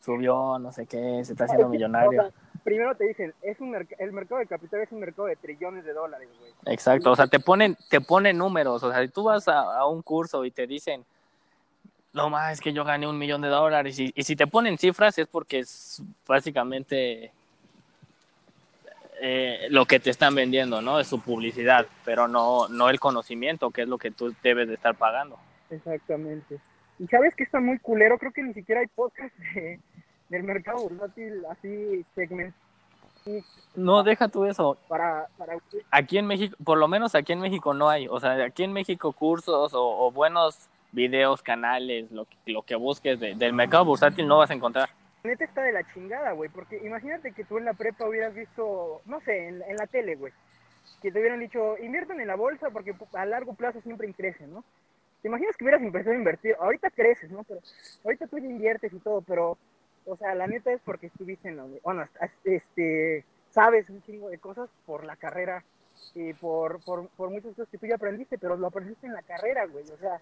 subió, 0.00 0.58
no 0.58 0.70
sé 0.70 0.86
qué, 0.86 1.22
se 1.24 1.32
está 1.32 1.44
haciendo 1.44 1.66
o 1.66 1.70
millonario. 1.70 2.30
Primero 2.66 2.94
te 2.96 3.06
dicen, 3.06 3.32
es 3.42 3.58
un 3.60 3.72
merc- 3.72 3.94
el 3.98 4.12
mercado 4.12 4.40
de 4.40 4.46
capital 4.46 4.80
es 4.80 4.90
un 4.92 4.98
mercado 5.00 5.28
de 5.28 5.36
trillones 5.36 5.84
de 5.84 5.92
dólares, 5.92 6.28
güey. 6.38 6.52
Exacto, 6.66 7.12
o 7.12 7.16
sea, 7.16 7.28
te 7.28 7.38
ponen, 7.38 7.76
te 7.88 8.00
ponen 8.00 8.36
números, 8.36 8.82
o 8.82 8.90
sea, 8.92 9.00
si 9.02 9.08
tú 9.08 9.22
vas 9.24 9.46
a, 9.46 9.78
a 9.78 9.86
un 9.86 10.02
curso 10.02 10.44
y 10.44 10.50
te 10.50 10.66
dicen, 10.66 11.04
no 12.12 12.28
más, 12.28 12.54
es 12.54 12.60
que 12.60 12.72
yo 12.72 12.84
gané 12.84 13.06
un 13.06 13.16
millón 13.18 13.40
de 13.42 13.48
dólares 13.48 13.98
y, 14.00 14.12
y 14.14 14.22
si 14.24 14.34
te 14.34 14.46
ponen 14.48 14.76
cifras 14.78 15.16
es 15.18 15.26
porque 15.28 15.60
es 15.60 16.02
básicamente 16.26 17.30
eh, 19.20 19.66
lo 19.70 19.86
que 19.86 20.00
te 20.00 20.10
están 20.10 20.34
vendiendo, 20.34 20.82
¿no? 20.82 20.98
Es 21.00 21.06
su 21.06 21.20
publicidad, 21.20 21.86
pero 22.04 22.26
no, 22.28 22.68
no 22.68 22.90
el 22.90 23.00
conocimiento, 23.00 23.70
que 23.70 23.82
es 23.82 23.88
lo 23.88 23.96
que 23.98 24.10
tú 24.10 24.34
debes 24.42 24.68
de 24.68 24.74
estar 24.74 24.94
pagando. 24.94 25.38
Exactamente. 25.70 26.58
Y 26.98 27.06
sabes 27.06 27.34
que 27.34 27.44
está 27.44 27.60
muy 27.60 27.78
culero, 27.78 28.18
creo 28.18 28.32
que 28.32 28.42
ni 28.42 28.54
siquiera 28.54 28.80
hay 28.80 28.86
podcast 28.88 29.34
de- 29.54 29.78
del 30.28 30.42
mercado 30.42 30.88
bursátil 30.88 31.44
así 31.50 32.04
segment 32.14 32.54
No, 33.74 34.02
deja 34.02 34.28
tú 34.28 34.44
eso. 34.44 34.76
para, 34.88 35.26
para 35.36 35.58
Aquí 35.90 36.18
en 36.18 36.26
México, 36.26 36.56
por 36.64 36.78
lo 36.78 36.86
menos 36.88 37.14
aquí 37.14 37.32
en 37.32 37.40
México 37.40 37.74
no 37.74 37.88
hay. 37.88 38.06
O 38.08 38.20
sea, 38.20 38.32
aquí 38.44 38.62
en 38.62 38.72
México 38.72 39.12
cursos 39.12 39.74
o, 39.74 40.06
o 40.06 40.10
buenos 40.12 40.68
videos, 40.92 41.42
canales, 41.42 42.10
lo, 42.12 42.24
que- 42.24 42.52
lo 42.52 42.62
que 42.62 42.76
busques 42.76 43.18
de- 43.18 43.34
del 43.34 43.52
mercado 43.52 43.84
bursátil 43.84 44.26
no 44.28 44.38
vas 44.38 44.50
a 44.50 44.54
encontrar. 44.54 44.88
neta 45.24 45.44
está 45.44 45.62
de 45.62 45.72
la 45.72 45.82
chingada, 45.92 46.32
güey, 46.32 46.48
porque 46.50 46.76
imagínate 46.86 47.32
que 47.32 47.44
tú 47.44 47.58
en 47.58 47.64
la 47.64 47.74
prepa 47.74 48.06
hubieras 48.08 48.32
visto, 48.32 49.02
no 49.06 49.20
sé, 49.22 49.48
en, 49.48 49.60
en 49.62 49.76
la 49.76 49.86
tele, 49.88 50.14
güey, 50.14 50.32
que 51.02 51.10
te 51.10 51.18
hubieran 51.18 51.40
dicho, 51.40 51.76
inviertan 51.78 52.20
en 52.20 52.28
la 52.28 52.36
bolsa 52.36 52.70
porque 52.70 52.94
a 53.14 53.26
largo 53.26 53.54
plazo 53.54 53.80
siempre 53.80 54.12
crece, 54.14 54.46
¿no? 54.46 54.62
¿Te 55.22 55.28
imaginas 55.28 55.56
que 55.56 55.64
hubieras 55.64 55.82
empezado 55.82 56.12
a 56.14 56.18
invertir? 56.18 56.54
Ahorita 56.60 56.90
creces, 56.90 57.28
¿no? 57.32 57.42
Pero 57.42 57.58
ahorita 58.04 58.28
tú 58.28 58.38
ya 58.38 58.46
inviertes 58.46 58.92
y 58.92 59.00
todo, 59.00 59.20
pero, 59.22 59.58
o 60.06 60.16
sea, 60.16 60.34
la 60.34 60.46
neta 60.46 60.72
es 60.72 60.80
porque 60.84 61.06
estuviste 61.06 61.48
en 61.48 61.56
la 61.56 61.66
bueno, 61.82 62.08
este, 62.44 63.24
sabes 63.50 63.88
un 63.90 64.02
chingo 64.02 64.28
de 64.28 64.38
cosas 64.38 64.68
por 64.86 65.04
la 65.04 65.16
carrera 65.16 65.64
y 66.14 66.32
por, 66.34 66.80
por, 66.80 67.08
por 67.08 67.30
muchas 67.30 67.54
cosas 67.54 67.68
que 67.70 67.78
tú 67.78 67.86
ya 67.86 67.96
aprendiste, 67.96 68.38
pero 68.38 68.56
lo 68.56 68.68
aprendiste 68.68 69.06
en 69.06 69.14
la 69.14 69.22
carrera, 69.22 69.66
güey, 69.66 69.84
o 69.90 69.98
sea, 69.98 70.20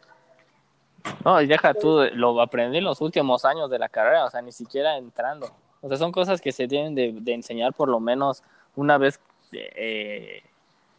No, 1.24 1.40
y 1.40 1.46
deja 1.46 1.74
tú, 1.74 2.00
lo 2.14 2.40
aprendí 2.40 2.78
en 2.78 2.84
los 2.84 3.00
últimos 3.00 3.44
años 3.44 3.70
de 3.70 3.78
la 3.78 3.88
carrera, 3.88 4.24
o 4.24 4.30
sea, 4.30 4.40
ni 4.40 4.52
siquiera 4.52 4.96
entrando. 4.96 5.48
O 5.80 5.88
sea, 5.88 5.98
son 5.98 6.12
cosas 6.12 6.40
que 6.40 6.52
se 6.52 6.66
tienen 6.66 6.94
de, 6.94 7.12
de 7.12 7.34
enseñar 7.34 7.74
por 7.74 7.88
lo 7.88 8.00
menos 8.00 8.42
una 8.74 8.96
vez 8.96 9.20
eh, 9.52 10.42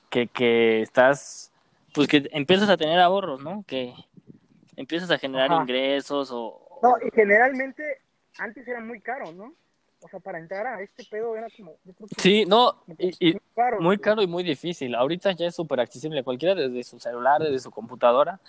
que, 0.10 0.28
que 0.28 0.82
estás, 0.82 1.52
pues 1.94 2.08
que 2.08 2.30
empiezas 2.32 2.70
a 2.70 2.78
tener 2.78 3.00
ahorros, 3.00 3.42
¿no? 3.42 3.64
Que 3.66 3.94
empiezas 4.76 5.10
a 5.10 5.18
generar 5.18 5.52
Ajá. 5.52 5.62
ingresos 5.62 6.30
o... 6.32 6.80
No, 6.84 6.96
y 7.06 7.10
generalmente 7.12 7.98
antes 8.38 8.68
era 8.68 8.80
muy 8.82 9.00
caro, 9.02 9.32
¿no? 9.32 9.54
O 10.02 10.08
sea, 10.08 10.20
para 10.20 10.38
entrar 10.38 10.68
a 10.68 10.82
este 10.82 11.04
pedo 11.06 11.36
era 11.36 11.48
como... 11.56 11.76
yo 11.84 11.94
creo 11.94 12.08
que 12.08 12.22
Sí, 12.22 12.46
no, 12.46 12.84
y, 13.00 13.32
muy 13.34 13.42
caro. 13.56 13.78
muy 13.78 13.86
güey. 13.86 13.98
caro 13.98 14.22
y 14.22 14.28
muy 14.28 14.44
difícil. 14.44 14.94
Ahorita 14.94 15.32
ya 15.32 15.48
es 15.48 15.56
súper 15.56 15.80
accesible. 15.80 16.24
Cualquiera 16.24 16.54
desde 16.54 16.84
su 16.84 17.00
celular, 17.00 17.42
desde 17.42 17.60
su 17.60 17.72
computadora, 17.72 18.40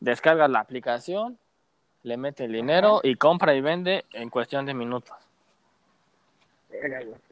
descargas 0.00 0.48
la 0.50 0.60
aplicación, 0.60 1.38
le 2.04 2.16
mete 2.16 2.44
el 2.44 2.52
dinero 2.52 3.00
y 3.02 3.16
compra 3.16 3.54
y 3.54 3.60
vende 3.60 4.04
en 4.12 4.30
cuestión 4.30 4.64
de 4.64 4.74
minutos. 4.74 5.14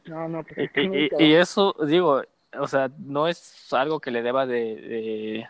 No, 0.05 0.29
no, 0.29 0.43
pues 0.43 0.69
y, 0.75 1.23
y, 1.23 1.33
eso, 1.33 1.75
digo, 1.85 2.21
o 2.57 2.67
sea, 2.67 2.89
no 2.99 3.27
es 3.27 3.73
algo 3.73 3.99
que 3.99 4.11
le 4.11 4.21
deba 4.21 4.45
de, 4.45 4.75
de, 4.75 5.49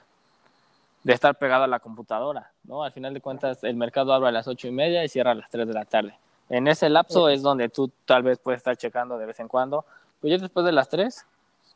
estar 1.05 1.35
pegado 1.35 1.63
a 1.63 1.67
la 1.67 1.79
computadora, 1.79 2.51
¿no? 2.63 2.83
Al 2.83 2.91
final 2.91 3.13
de 3.13 3.21
cuentas, 3.21 3.63
el 3.63 3.75
mercado 3.75 4.13
abre 4.13 4.29
a 4.29 4.31
las 4.31 4.47
ocho 4.47 4.67
y 4.67 4.71
media 4.71 5.03
y 5.03 5.09
cierra 5.09 5.31
a 5.31 5.35
las 5.35 5.49
tres 5.49 5.67
de 5.67 5.73
la 5.73 5.85
tarde. 5.85 6.15
En 6.49 6.67
ese 6.67 6.89
lapso 6.89 7.29
es 7.29 7.41
donde 7.41 7.69
tú 7.69 7.89
tal 8.05 8.23
vez 8.23 8.37
puedes 8.39 8.59
estar 8.59 8.75
checando 8.75 9.17
de 9.17 9.25
vez 9.25 9.39
en 9.39 9.47
cuando. 9.47 9.85
Pues 10.19 10.31
ya 10.31 10.37
después 10.37 10.65
de 10.65 10.71
las 10.71 10.89
tres, 10.89 11.25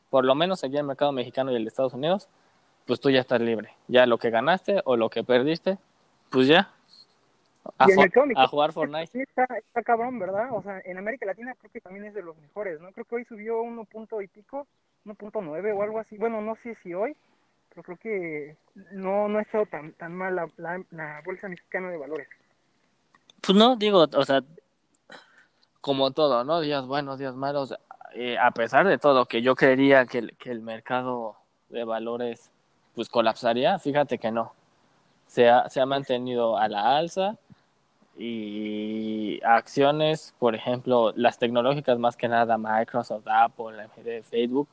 por 0.10 0.25
lo 0.25 0.36
menos 0.36 0.63
aquí 0.63 0.74
en 0.74 0.82
el 0.82 0.86
mercado 0.86 1.12
mexicano 1.12 1.51
y 1.51 1.55
el 1.55 1.63
de 1.63 1.70
Estados 1.70 1.94
Unidos, 1.94 2.27
pues 2.86 3.00
tú 3.00 3.10
ya 3.10 3.22
estás 3.22 3.41
libre. 3.41 3.72
Ya 3.88 4.05
lo 4.05 4.17
que 4.17 4.29
ganaste 4.29 4.82
o 4.86 4.98
lo 4.98 5.10
que 5.10 5.24
perdiste, 5.24 5.77
pues 6.29 6.48
ya. 6.48 6.72
A, 7.79 7.88
a 8.36 8.48
jugar 8.48 8.74
Fortnite. 8.74 9.08
Sí, 9.08 9.22
está, 9.22 9.48
está, 9.58 9.82
cabrón, 9.82 10.20
¿verdad? 10.20 10.50
O 10.51 10.62
sea, 10.62 10.82
en 10.86 11.00
América 11.00 11.25
Latina 11.25 11.55
creo 11.60 11.72
que 11.72 11.82
también 11.82 12.05
es 12.05 12.13
de 12.13 12.22
los 12.22 12.38
mejores, 12.38 12.79
¿no? 12.79 12.91
Creo 12.91 13.05
que 13.05 13.15
hoy 13.15 13.25
subió 13.25 13.62
uno 13.62 13.86
punto 13.86 14.22
y 14.22 14.27
pico 14.27 14.67
1.9 15.05 15.75
o 15.75 15.82
algo 15.82 16.00
así. 16.00 16.17
Bueno, 16.17 16.41
no 16.41 16.55
sé 16.63 16.75
si 16.84 16.94
hoy, 16.94 17.15
pero 17.75 17.84
creo 17.84 17.98
que 17.98 18.58
no, 18.91 19.27
no 19.27 19.39
ha 19.39 19.41
estado 19.41 19.65
tan, 19.65 19.91
tan 19.94 20.13
mal 20.13 20.36
la, 20.36 20.48
la, 20.91 21.22
Bolsa 21.25 21.50
Mexicana 21.50 21.89
de 21.89 21.98
Valores. 21.98 22.27
Pues 23.41 23.58
no, 23.58 23.75
digo, 23.75 24.08
o 24.13 24.25
sea, 24.25 24.41
como 25.82 26.12
todo, 26.12 26.46
¿no? 26.46 26.62
Días 26.62 26.86
buenos, 26.88 27.20
días 27.20 27.36
malos. 27.36 27.75
Eh, 28.13 28.38
a 28.38 28.51
pesar 28.51 28.88
de 28.88 28.98
todo, 28.98 29.25
que 29.25 29.41
yo 29.41 29.55
creería 29.55 30.05
que, 30.05 30.29
que 30.39 30.51
el 30.51 30.62
mercado 30.62 31.36
de 31.70 31.84
valores 31.84 32.50
pues 32.96 33.10
colapsaría, 33.10 33.77
fíjate 33.77 34.17
que 34.20 34.32
no. 34.32 34.53
Se 35.27 35.50
ha, 35.50 35.70
se 35.70 35.82
ha 35.82 35.86
mantenido 35.86 36.58
a 36.58 36.70
la 36.70 36.98
alza 36.98 37.36
y 38.17 39.41
acciones, 39.44 40.34
por 40.39 40.55
ejemplo, 40.55 41.12
las 41.17 41.38
tecnológicas 41.38 42.00
más 42.00 42.15
que 42.15 42.29
nada, 42.29 42.58
Microsoft, 42.58 43.27
Apple, 43.27 43.89
Facebook, 44.24 44.70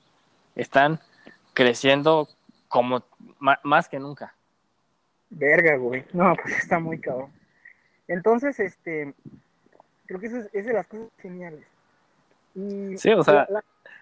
están 0.54 1.00
creciendo 1.52 2.28
como 2.72 3.04
más 3.62 3.86
que 3.86 3.98
nunca. 3.98 4.34
Verga, 5.28 5.76
güey. 5.76 6.06
No, 6.14 6.34
pues 6.34 6.56
está 6.56 6.78
muy 6.78 6.98
cabrón. 6.98 7.30
Entonces, 8.08 8.58
este, 8.58 9.14
creo 10.06 10.18
que 10.18 10.26
eso 10.26 10.38
es, 10.52 10.64
de 10.64 10.72
las 10.72 10.86
cosas 10.86 11.08
geniales. 11.18 11.66
Y 12.54 12.96
sí, 12.96 13.12
o 13.12 13.22
sea, 13.22 13.46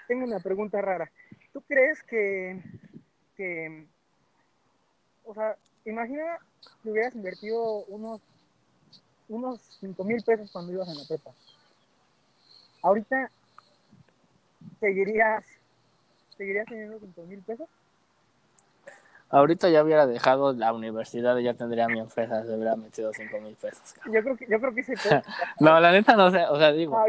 tengo 0.06 0.24
una 0.24 0.38
pregunta 0.38 0.80
rara. 0.80 1.10
¿Tú 1.52 1.60
crees 1.62 2.00
que, 2.04 2.62
que, 3.36 3.86
o 5.24 5.34
sea, 5.34 5.56
imagina 5.84 6.38
que 6.82 6.90
hubieras 6.90 7.14
invertido 7.16 7.84
unos, 7.86 8.20
unos 9.28 9.60
5 9.80 10.04
mil 10.04 10.22
pesos 10.22 10.50
cuando 10.52 10.72
ibas 10.72 10.88
en 10.88 10.98
la 10.98 11.04
prepa. 11.08 11.32
Ahorita 12.82 13.30
seguirías 14.78 15.44
¿seguirías 16.36 16.66
teniendo 16.66 16.98
5 17.00 17.22
mil 17.24 17.42
pesos? 17.42 17.68
Ahorita 19.32 19.68
ya 19.68 19.84
hubiera 19.84 20.08
dejado 20.08 20.52
la 20.52 20.72
universidad 20.72 21.36
y 21.38 21.44
ya 21.44 21.54
tendría 21.54 21.86
mi 21.86 22.00
empresa, 22.00 22.44
se 22.44 22.52
hubiera 22.52 22.74
metido 22.74 23.12
5 23.12 23.40
mil 23.40 23.54
pesos. 23.54 23.94
Yo 24.06 24.22
creo 24.22 24.36
que, 24.36 24.46
yo 24.48 24.60
creo 24.60 24.74
que 24.74 24.82
sí. 24.82 24.92
no, 25.60 25.78
la 25.78 25.92
neta 25.92 26.16
no 26.16 26.32
sé, 26.32 26.44
o 26.46 26.58
sea, 26.58 26.72
digo, 26.72 27.00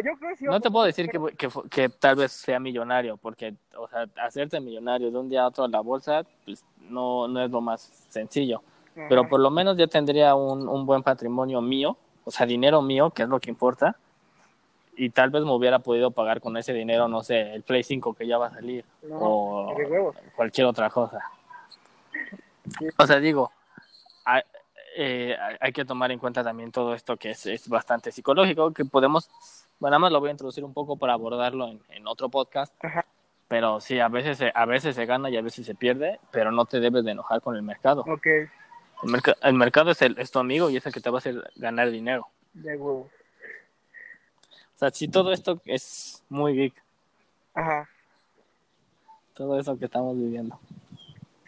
no, 0.41 0.51
no 0.51 0.61
te 0.61 0.69
puedo 0.69 0.85
decir 0.85 1.09
que, 1.09 1.19
que, 1.35 1.49
que, 1.69 1.89
tal 1.89 2.17
vez 2.17 2.31
sea 2.31 2.59
millonario, 2.59 3.17
porque, 3.17 3.55
o 3.75 3.87
sea, 3.87 4.05
hacerte 4.23 4.59
millonario 4.59 5.09
de 5.09 5.17
un 5.17 5.29
día 5.29 5.41
a 5.41 5.47
otro 5.47 5.65
en 5.65 5.71
la 5.71 5.79
bolsa, 5.79 6.23
pues 6.45 6.63
no, 6.89 7.27
no 7.27 7.43
es 7.43 7.49
lo 7.49 7.59
más 7.59 7.81
sencillo. 8.09 8.61
Pero 9.09 9.27
por 9.27 9.39
lo 9.39 9.49
menos 9.49 9.77
ya 9.77 9.87
tendría 9.87 10.35
un, 10.35 10.67
un 10.67 10.85
buen 10.85 11.01
patrimonio 11.01 11.59
mío, 11.59 11.97
o 12.23 12.29
sea, 12.29 12.45
dinero 12.45 12.83
mío, 12.83 13.09
que 13.09 13.23
es 13.23 13.29
lo 13.29 13.39
que 13.39 13.49
importa, 13.49 13.95
y 14.95 15.09
tal 15.09 15.31
vez 15.31 15.43
me 15.43 15.51
hubiera 15.51 15.79
podido 15.79 16.11
pagar 16.11 16.41
con 16.41 16.55
ese 16.57 16.73
dinero, 16.73 17.07
no 17.07 17.23
sé, 17.23 17.53
el 17.55 17.63
Play 17.63 17.81
5 17.81 18.13
que 18.13 18.27
ya 18.27 18.37
va 18.37 18.47
a 18.47 18.51
salir 18.51 18.85
o 19.11 19.73
cualquier 20.35 20.67
otra 20.67 20.91
cosa. 20.91 21.19
O 22.97 23.07
sea, 23.07 23.19
digo, 23.19 23.51
hay, 24.25 24.41
eh, 24.95 25.37
hay, 25.59 25.71
que 25.71 25.85
tomar 25.85 26.11
en 26.11 26.19
cuenta 26.19 26.43
también 26.43 26.71
todo 26.71 26.93
esto 26.93 27.17
que 27.17 27.31
es, 27.31 27.45
es, 27.45 27.67
bastante 27.67 28.11
psicológico, 28.11 28.73
que 28.73 28.85
podemos, 28.85 29.29
bueno, 29.79 29.91
nada 29.91 29.99
más 29.99 30.11
lo 30.11 30.19
voy 30.19 30.29
a 30.29 30.31
introducir 30.31 30.63
un 30.63 30.73
poco 30.73 30.97
para 30.97 31.13
abordarlo 31.13 31.67
en, 31.67 31.81
en 31.89 32.07
otro 32.07 32.29
podcast. 32.29 32.73
Pero 33.47 33.81
sí, 33.81 33.99
a 33.99 34.07
veces, 34.07 34.37
se, 34.37 34.51
a 34.55 34.65
veces 34.65 34.95
se 34.95 35.05
gana 35.05 35.29
y 35.29 35.37
a 35.37 35.41
veces 35.41 35.65
se 35.65 35.75
pierde, 35.75 36.19
pero 36.31 36.51
no 36.51 36.65
te 36.65 36.79
debes 36.79 37.03
de 37.03 37.11
enojar 37.11 37.41
con 37.41 37.55
el 37.55 37.63
mercado. 37.63 38.05
Okay. 38.07 38.47
El, 39.03 39.21
el 39.41 39.53
mercado 39.55 39.91
es, 39.91 40.01
el, 40.01 40.17
es 40.17 40.31
tu 40.31 40.39
amigo 40.39 40.69
y 40.69 40.77
es 40.77 40.85
el 40.85 40.93
que 40.93 41.01
te 41.01 41.09
va 41.09 41.17
a 41.17 41.19
hacer 41.19 41.51
ganar 41.55 41.89
dinero. 41.89 42.27
De 42.53 42.77
huevo 42.77 43.09
sea, 44.81 44.89
si 44.89 45.07
todo 45.07 45.31
esto 45.31 45.61
es 45.65 46.23
muy 46.27 46.55
geek. 46.55 46.73
Ajá. 47.53 47.87
Todo 49.35 49.59
eso 49.59 49.77
que 49.77 49.85
estamos 49.85 50.17
viviendo. 50.17 50.59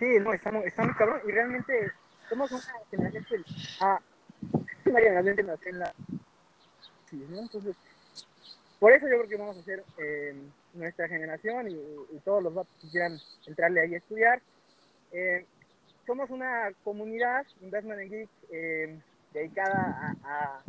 Sí, 0.04 0.20
no, 0.20 0.34
está 0.34 0.52
muy, 0.52 0.66
está 0.66 0.94
cabrón. 0.98 1.22
Y 1.26 1.32
realmente 1.32 1.92
somos 2.28 2.52
una 2.52 2.62
generación 2.92 3.24
que 3.24 3.52
ah, 3.80 4.02
una 4.86 5.00
en 5.00 5.80
la... 5.80 5.94
Sí, 7.10 7.26
¿no? 7.30 7.40
Entonces, 7.40 7.78
por 8.80 8.92
eso 8.92 9.08
yo 9.08 9.20
creo 9.20 9.30
que 9.30 9.38
vamos 9.38 9.56
a 9.56 9.62
hacer 9.62 9.82
eh, 9.98 10.36
nuestra 10.74 11.08
generación 11.08 11.70
y, 11.70 12.20
todos 12.26 12.44
los 12.44 12.54
que 12.82 12.90
quieran 12.90 13.18
entrarle 13.48 13.80
ahí 13.80 13.94
a 13.94 13.98
estudiar. 13.98 14.42
Eh, 15.14 15.46
somos 16.06 16.30
una 16.32 16.70
comunidad, 16.84 17.46
Investment 17.62 18.02
en 18.02 18.10
Geek, 18.10 18.30
eh, 18.52 19.00
dedicada 19.32 20.18
a, 20.24 20.58
a 20.58 20.64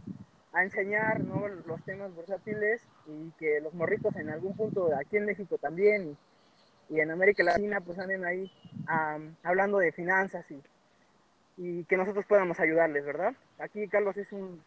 a 0.52 0.62
enseñar 0.62 1.20
¿no? 1.20 1.48
los 1.48 1.84
temas 1.84 2.14
versátiles 2.14 2.80
y 3.08 3.30
que 3.40 3.60
los 3.60 3.74
morritos 3.74 4.14
en 4.14 4.30
algún 4.30 4.54
punto 4.56 4.88
aquí 4.96 5.16
en 5.16 5.26
México 5.26 5.58
también 5.58 6.16
y, 6.90 7.00
en 7.00 7.10
América 7.10 7.42
Latina 7.42 7.80
pues 7.80 7.98
anden 7.98 8.24
ahí 8.24 8.50
hablando 9.42 9.78
de 9.78 9.92
finanzas 9.92 10.44
y, 10.50 10.60
y 11.56 11.84
que 11.84 11.96
nosotros 11.96 12.24
podamos 12.26 12.58
ayudarles, 12.60 13.04
¿verdad? 13.04 13.34
Aquí 13.58 13.86
Carlos 13.88 14.16
es 14.16 14.30
un... 14.32 14.62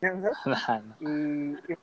y, 1.00 1.74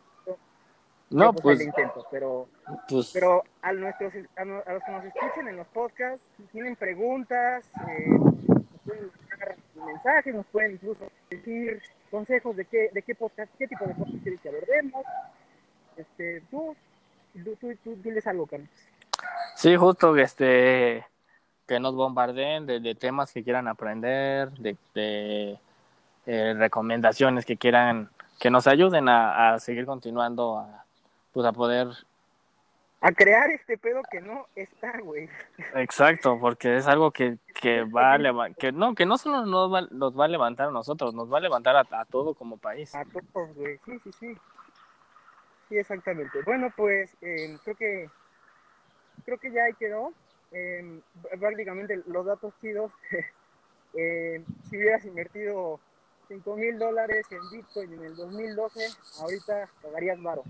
no, 1.09 1.33
pues, 1.33 1.61
intento, 1.61 2.05
pero, 2.09 2.47
pues, 2.89 3.11
pero 3.13 3.43
a, 3.61 3.71
nuestros, 3.73 4.11
a, 4.35 4.45
los 4.45 4.83
que 4.83 4.91
nos 4.91 5.05
escuchen 5.05 5.47
en 5.47 5.57
los 5.57 5.67
podcasts, 5.67 6.25
si 6.37 6.43
tienen 6.45 6.75
preguntas, 6.75 7.69
eh, 7.87 8.19
mensajes, 9.75 10.33
nos 10.33 10.45
pueden 10.47 10.73
incluso 10.73 11.11
decir 11.29 11.81
consejos 12.09 12.55
de 12.55 12.65
qué, 12.65 12.89
de 12.91 13.01
qué 13.03 13.13
podcast, 13.13 13.51
qué 13.57 13.67
tipo 13.67 13.85
de 13.85 13.93
podcast 13.93 14.23
quieres 14.23 14.41
que 14.41 14.49
abordemos. 14.49 15.05
Este, 15.97 16.41
tú, 16.49 16.75
tú, 17.43 17.55
tú, 17.55 17.75
tú 17.83 17.95
diles 18.03 18.25
algo, 18.27 18.45
Carlos. 18.45 18.69
Sí, 19.55 19.75
justo 19.75 20.15
este 20.17 21.05
que 21.67 21.79
nos 21.79 21.95
bombarden 21.95 22.65
de, 22.67 22.79
de 22.79 22.93
temas 22.93 23.31
que 23.31 23.43
quieran 23.43 23.67
aprender, 23.67 24.51
de, 24.51 24.77
de 24.93 25.59
eh, 26.27 26.53
recomendaciones 26.55 27.45
que 27.45 27.57
quieran, 27.57 28.09
que 28.39 28.51
nos 28.51 28.67
ayuden 28.67 29.09
a, 29.09 29.53
a 29.53 29.59
seguir 29.59 29.85
continuando 29.85 30.59
a, 30.59 30.85
pues 31.33 31.45
a 31.45 31.51
poder 31.53 31.87
a 33.05 33.11
crear 33.11 33.51
este 33.51 33.77
pedo 33.77 34.01
que 34.09 34.19
no 34.19 34.47
está, 34.55 34.99
güey. 34.99 35.29
Exacto, 35.75 36.39
porque 36.39 36.77
es 36.77 36.87
algo 36.87 37.11
que, 37.11 37.37
que 37.61 37.83
va 37.95 38.15
a 38.15 38.49
que 38.57 38.71
no, 38.71 38.95
que 38.95 39.05
no 39.05 39.19
solo 39.19 39.45
nos 39.45 39.71
va, 39.71 39.81
nos 39.91 40.19
va 40.19 40.25
a 40.25 40.27
levantar 40.27 40.69
a 40.69 40.71
nosotros, 40.71 41.13
nos 41.13 41.31
va 41.31 41.37
a 41.37 41.41
levantar 41.41 41.75
a, 41.75 42.05
todo 42.05 42.33
como 42.33 42.57
país. 42.57 42.95
A 42.95 43.05
todos, 43.05 43.53
güey, 43.53 43.77
sí, 43.85 43.99
sí, 44.03 44.11
sí. 44.19 44.37
Sí, 45.69 45.77
exactamente. 45.77 46.41
Bueno, 46.43 46.71
pues 46.75 47.15
eh, 47.21 47.57
creo 47.63 47.75
que 47.75 48.09
creo 49.25 49.37
que 49.37 49.51
ya 49.51 49.63
ahí 49.63 49.73
quedó. 49.73 50.13
Eh, 50.51 51.01
prácticamente 51.39 52.01
los 52.07 52.25
datos 52.25 52.53
chidos. 52.61 52.91
eh, 53.93 54.43
si 54.69 54.77
hubieras 54.77 55.05
invertido 55.05 55.79
5 56.27 56.55
mil 56.55 56.77
dólares 56.77 57.25
en 57.31 57.39
Bitcoin 57.51 57.93
en 57.93 58.05
el 58.05 58.15
2012, 58.15 58.87
ahorita 59.21 59.69
pagarías 59.81 60.21
varo. 60.21 60.43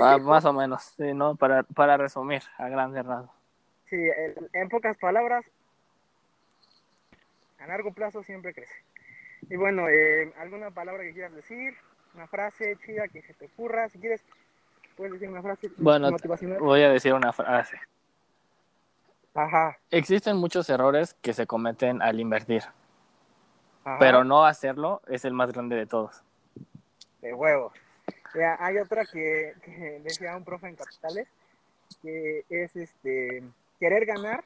Ah, 0.00 0.18
más 0.18 0.44
o 0.44 0.52
menos, 0.52 0.82
sí, 0.96 1.12
¿no? 1.12 1.36
Para, 1.36 1.62
para 1.62 1.96
resumir, 1.96 2.42
a 2.56 2.68
grande 2.68 3.02
rasgos. 3.02 3.34
Sí, 3.90 3.96
en, 4.52 4.68
pocas 4.68 4.96
palabras, 4.98 5.44
a 7.58 7.66
largo 7.66 7.92
plazo 7.92 8.22
siempre 8.24 8.54
crece. 8.54 8.74
Y 9.48 9.56
bueno, 9.56 9.88
eh, 9.88 10.32
¿alguna 10.38 10.70
palabra 10.70 11.02
que 11.02 11.12
quieras 11.12 11.34
decir? 11.34 11.74
Una 12.16 12.26
frase 12.26 12.76
chida 12.84 13.06
que 13.08 13.22
se 13.22 13.34
te 13.34 13.46
ocurra. 13.46 13.88
Si 13.88 13.98
quieres, 13.98 14.24
puedes 14.96 15.12
decir 15.12 15.28
una 15.28 15.42
frase 15.42 15.70
bueno, 15.76 16.10
Voy 16.60 16.82
a 16.82 16.90
decir 16.90 17.14
una 17.14 17.32
frase. 17.32 17.78
Ajá. 19.34 19.76
Existen 19.90 20.36
muchos 20.38 20.68
errores 20.70 21.14
que 21.20 21.34
se 21.34 21.46
cometen 21.46 22.02
al 22.02 22.18
invertir. 22.18 22.64
Pero 24.00 24.24
no 24.24 24.44
hacerlo 24.44 25.02
es 25.06 25.24
el 25.24 25.32
más 25.32 25.52
grande 25.52 25.76
de 25.76 25.86
todos. 25.86 26.24
De 27.20 27.32
huevos 27.32 27.72
hay 28.58 28.78
otra 28.78 29.04
que, 29.04 29.54
decía 30.02 30.36
un 30.36 30.44
profe 30.44 30.68
en 30.68 30.76
Capitales, 30.76 31.28
que 32.02 32.44
es 32.48 32.74
este 32.76 33.42
querer 33.78 34.06
ganar 34.06 34.44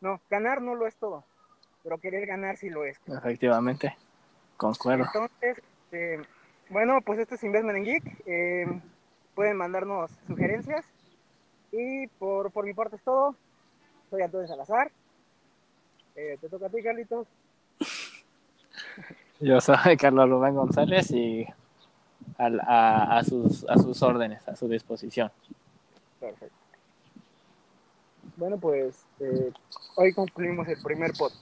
No, 0.00 0.20
ganar 0.30 0.60
no 0.60 0.74
lo 0.74 0.86
es 0.86 0.94
todo, 0.96 1.24
pero 1.82 1.98
querer 1.98 2.26
ganar 2.26 2.56
sí 2.56 2.70
lo 2.70 2.84
es. 2.84 2.98
Efectivamente, 3.06 3.96
concuerdo. 4.56 5.04
Entonces, 5.04 5.62
eh, 5.92 6.22
bueno, 6.68 7.00
pues 7.04 7.18
esto 7.18 7.34
es 7.34 7.44
Investment 7.44 7.78
en 7.78 7.84
Geek. 7.84 8.22
Eh, 8.26 8.80
pueden 9.34 9.56
mandarnos 9.56 10.10
sugerencias. 10.26 10.84
Y 11.72 12.06
por, 12.06 12.50
por 12.50 12.64
mi 12.64 12.74
parte 12.74 12.96
es 12.96 13.02
todo. 13.02 13.34
Soy 14.10 14.22
Antonio 14.22 14.46
Salazar. 14.46 14.90
Eh, 16.16 16.38
te 16.40 16.48
toca 16.48 16.66
a 16.66 16.68
ti, 16.68 16.82
Carlitos. 16.82 17.26
Yo 19.40 19.60
soy 19.60 19.96
Carlos 19.96 20.30
Rubén 20.30 20.54
González 20.54 21.10
y 21.10 21.46
a, 22.38 22.46
a, 22.46 23.18
a, 23.18 23.24
sus, 23.24 23.68
a 23.68 23.76
sus 23.76 24.00
órdenes, 24.02 24.46
a 24.48 24.54
su 24.54 24.68
disposición. 24.68 25.30
Perfecto. 26.20 26.54
Bueno, 28.36 28.58
pues 28.58 29.04
eh, 29.20 29.52
hoy 29.96 30.12
concluimos 30.12 30.66
el 30.68 30.80
primer 30.82 31.12
pod. 31.12 31.32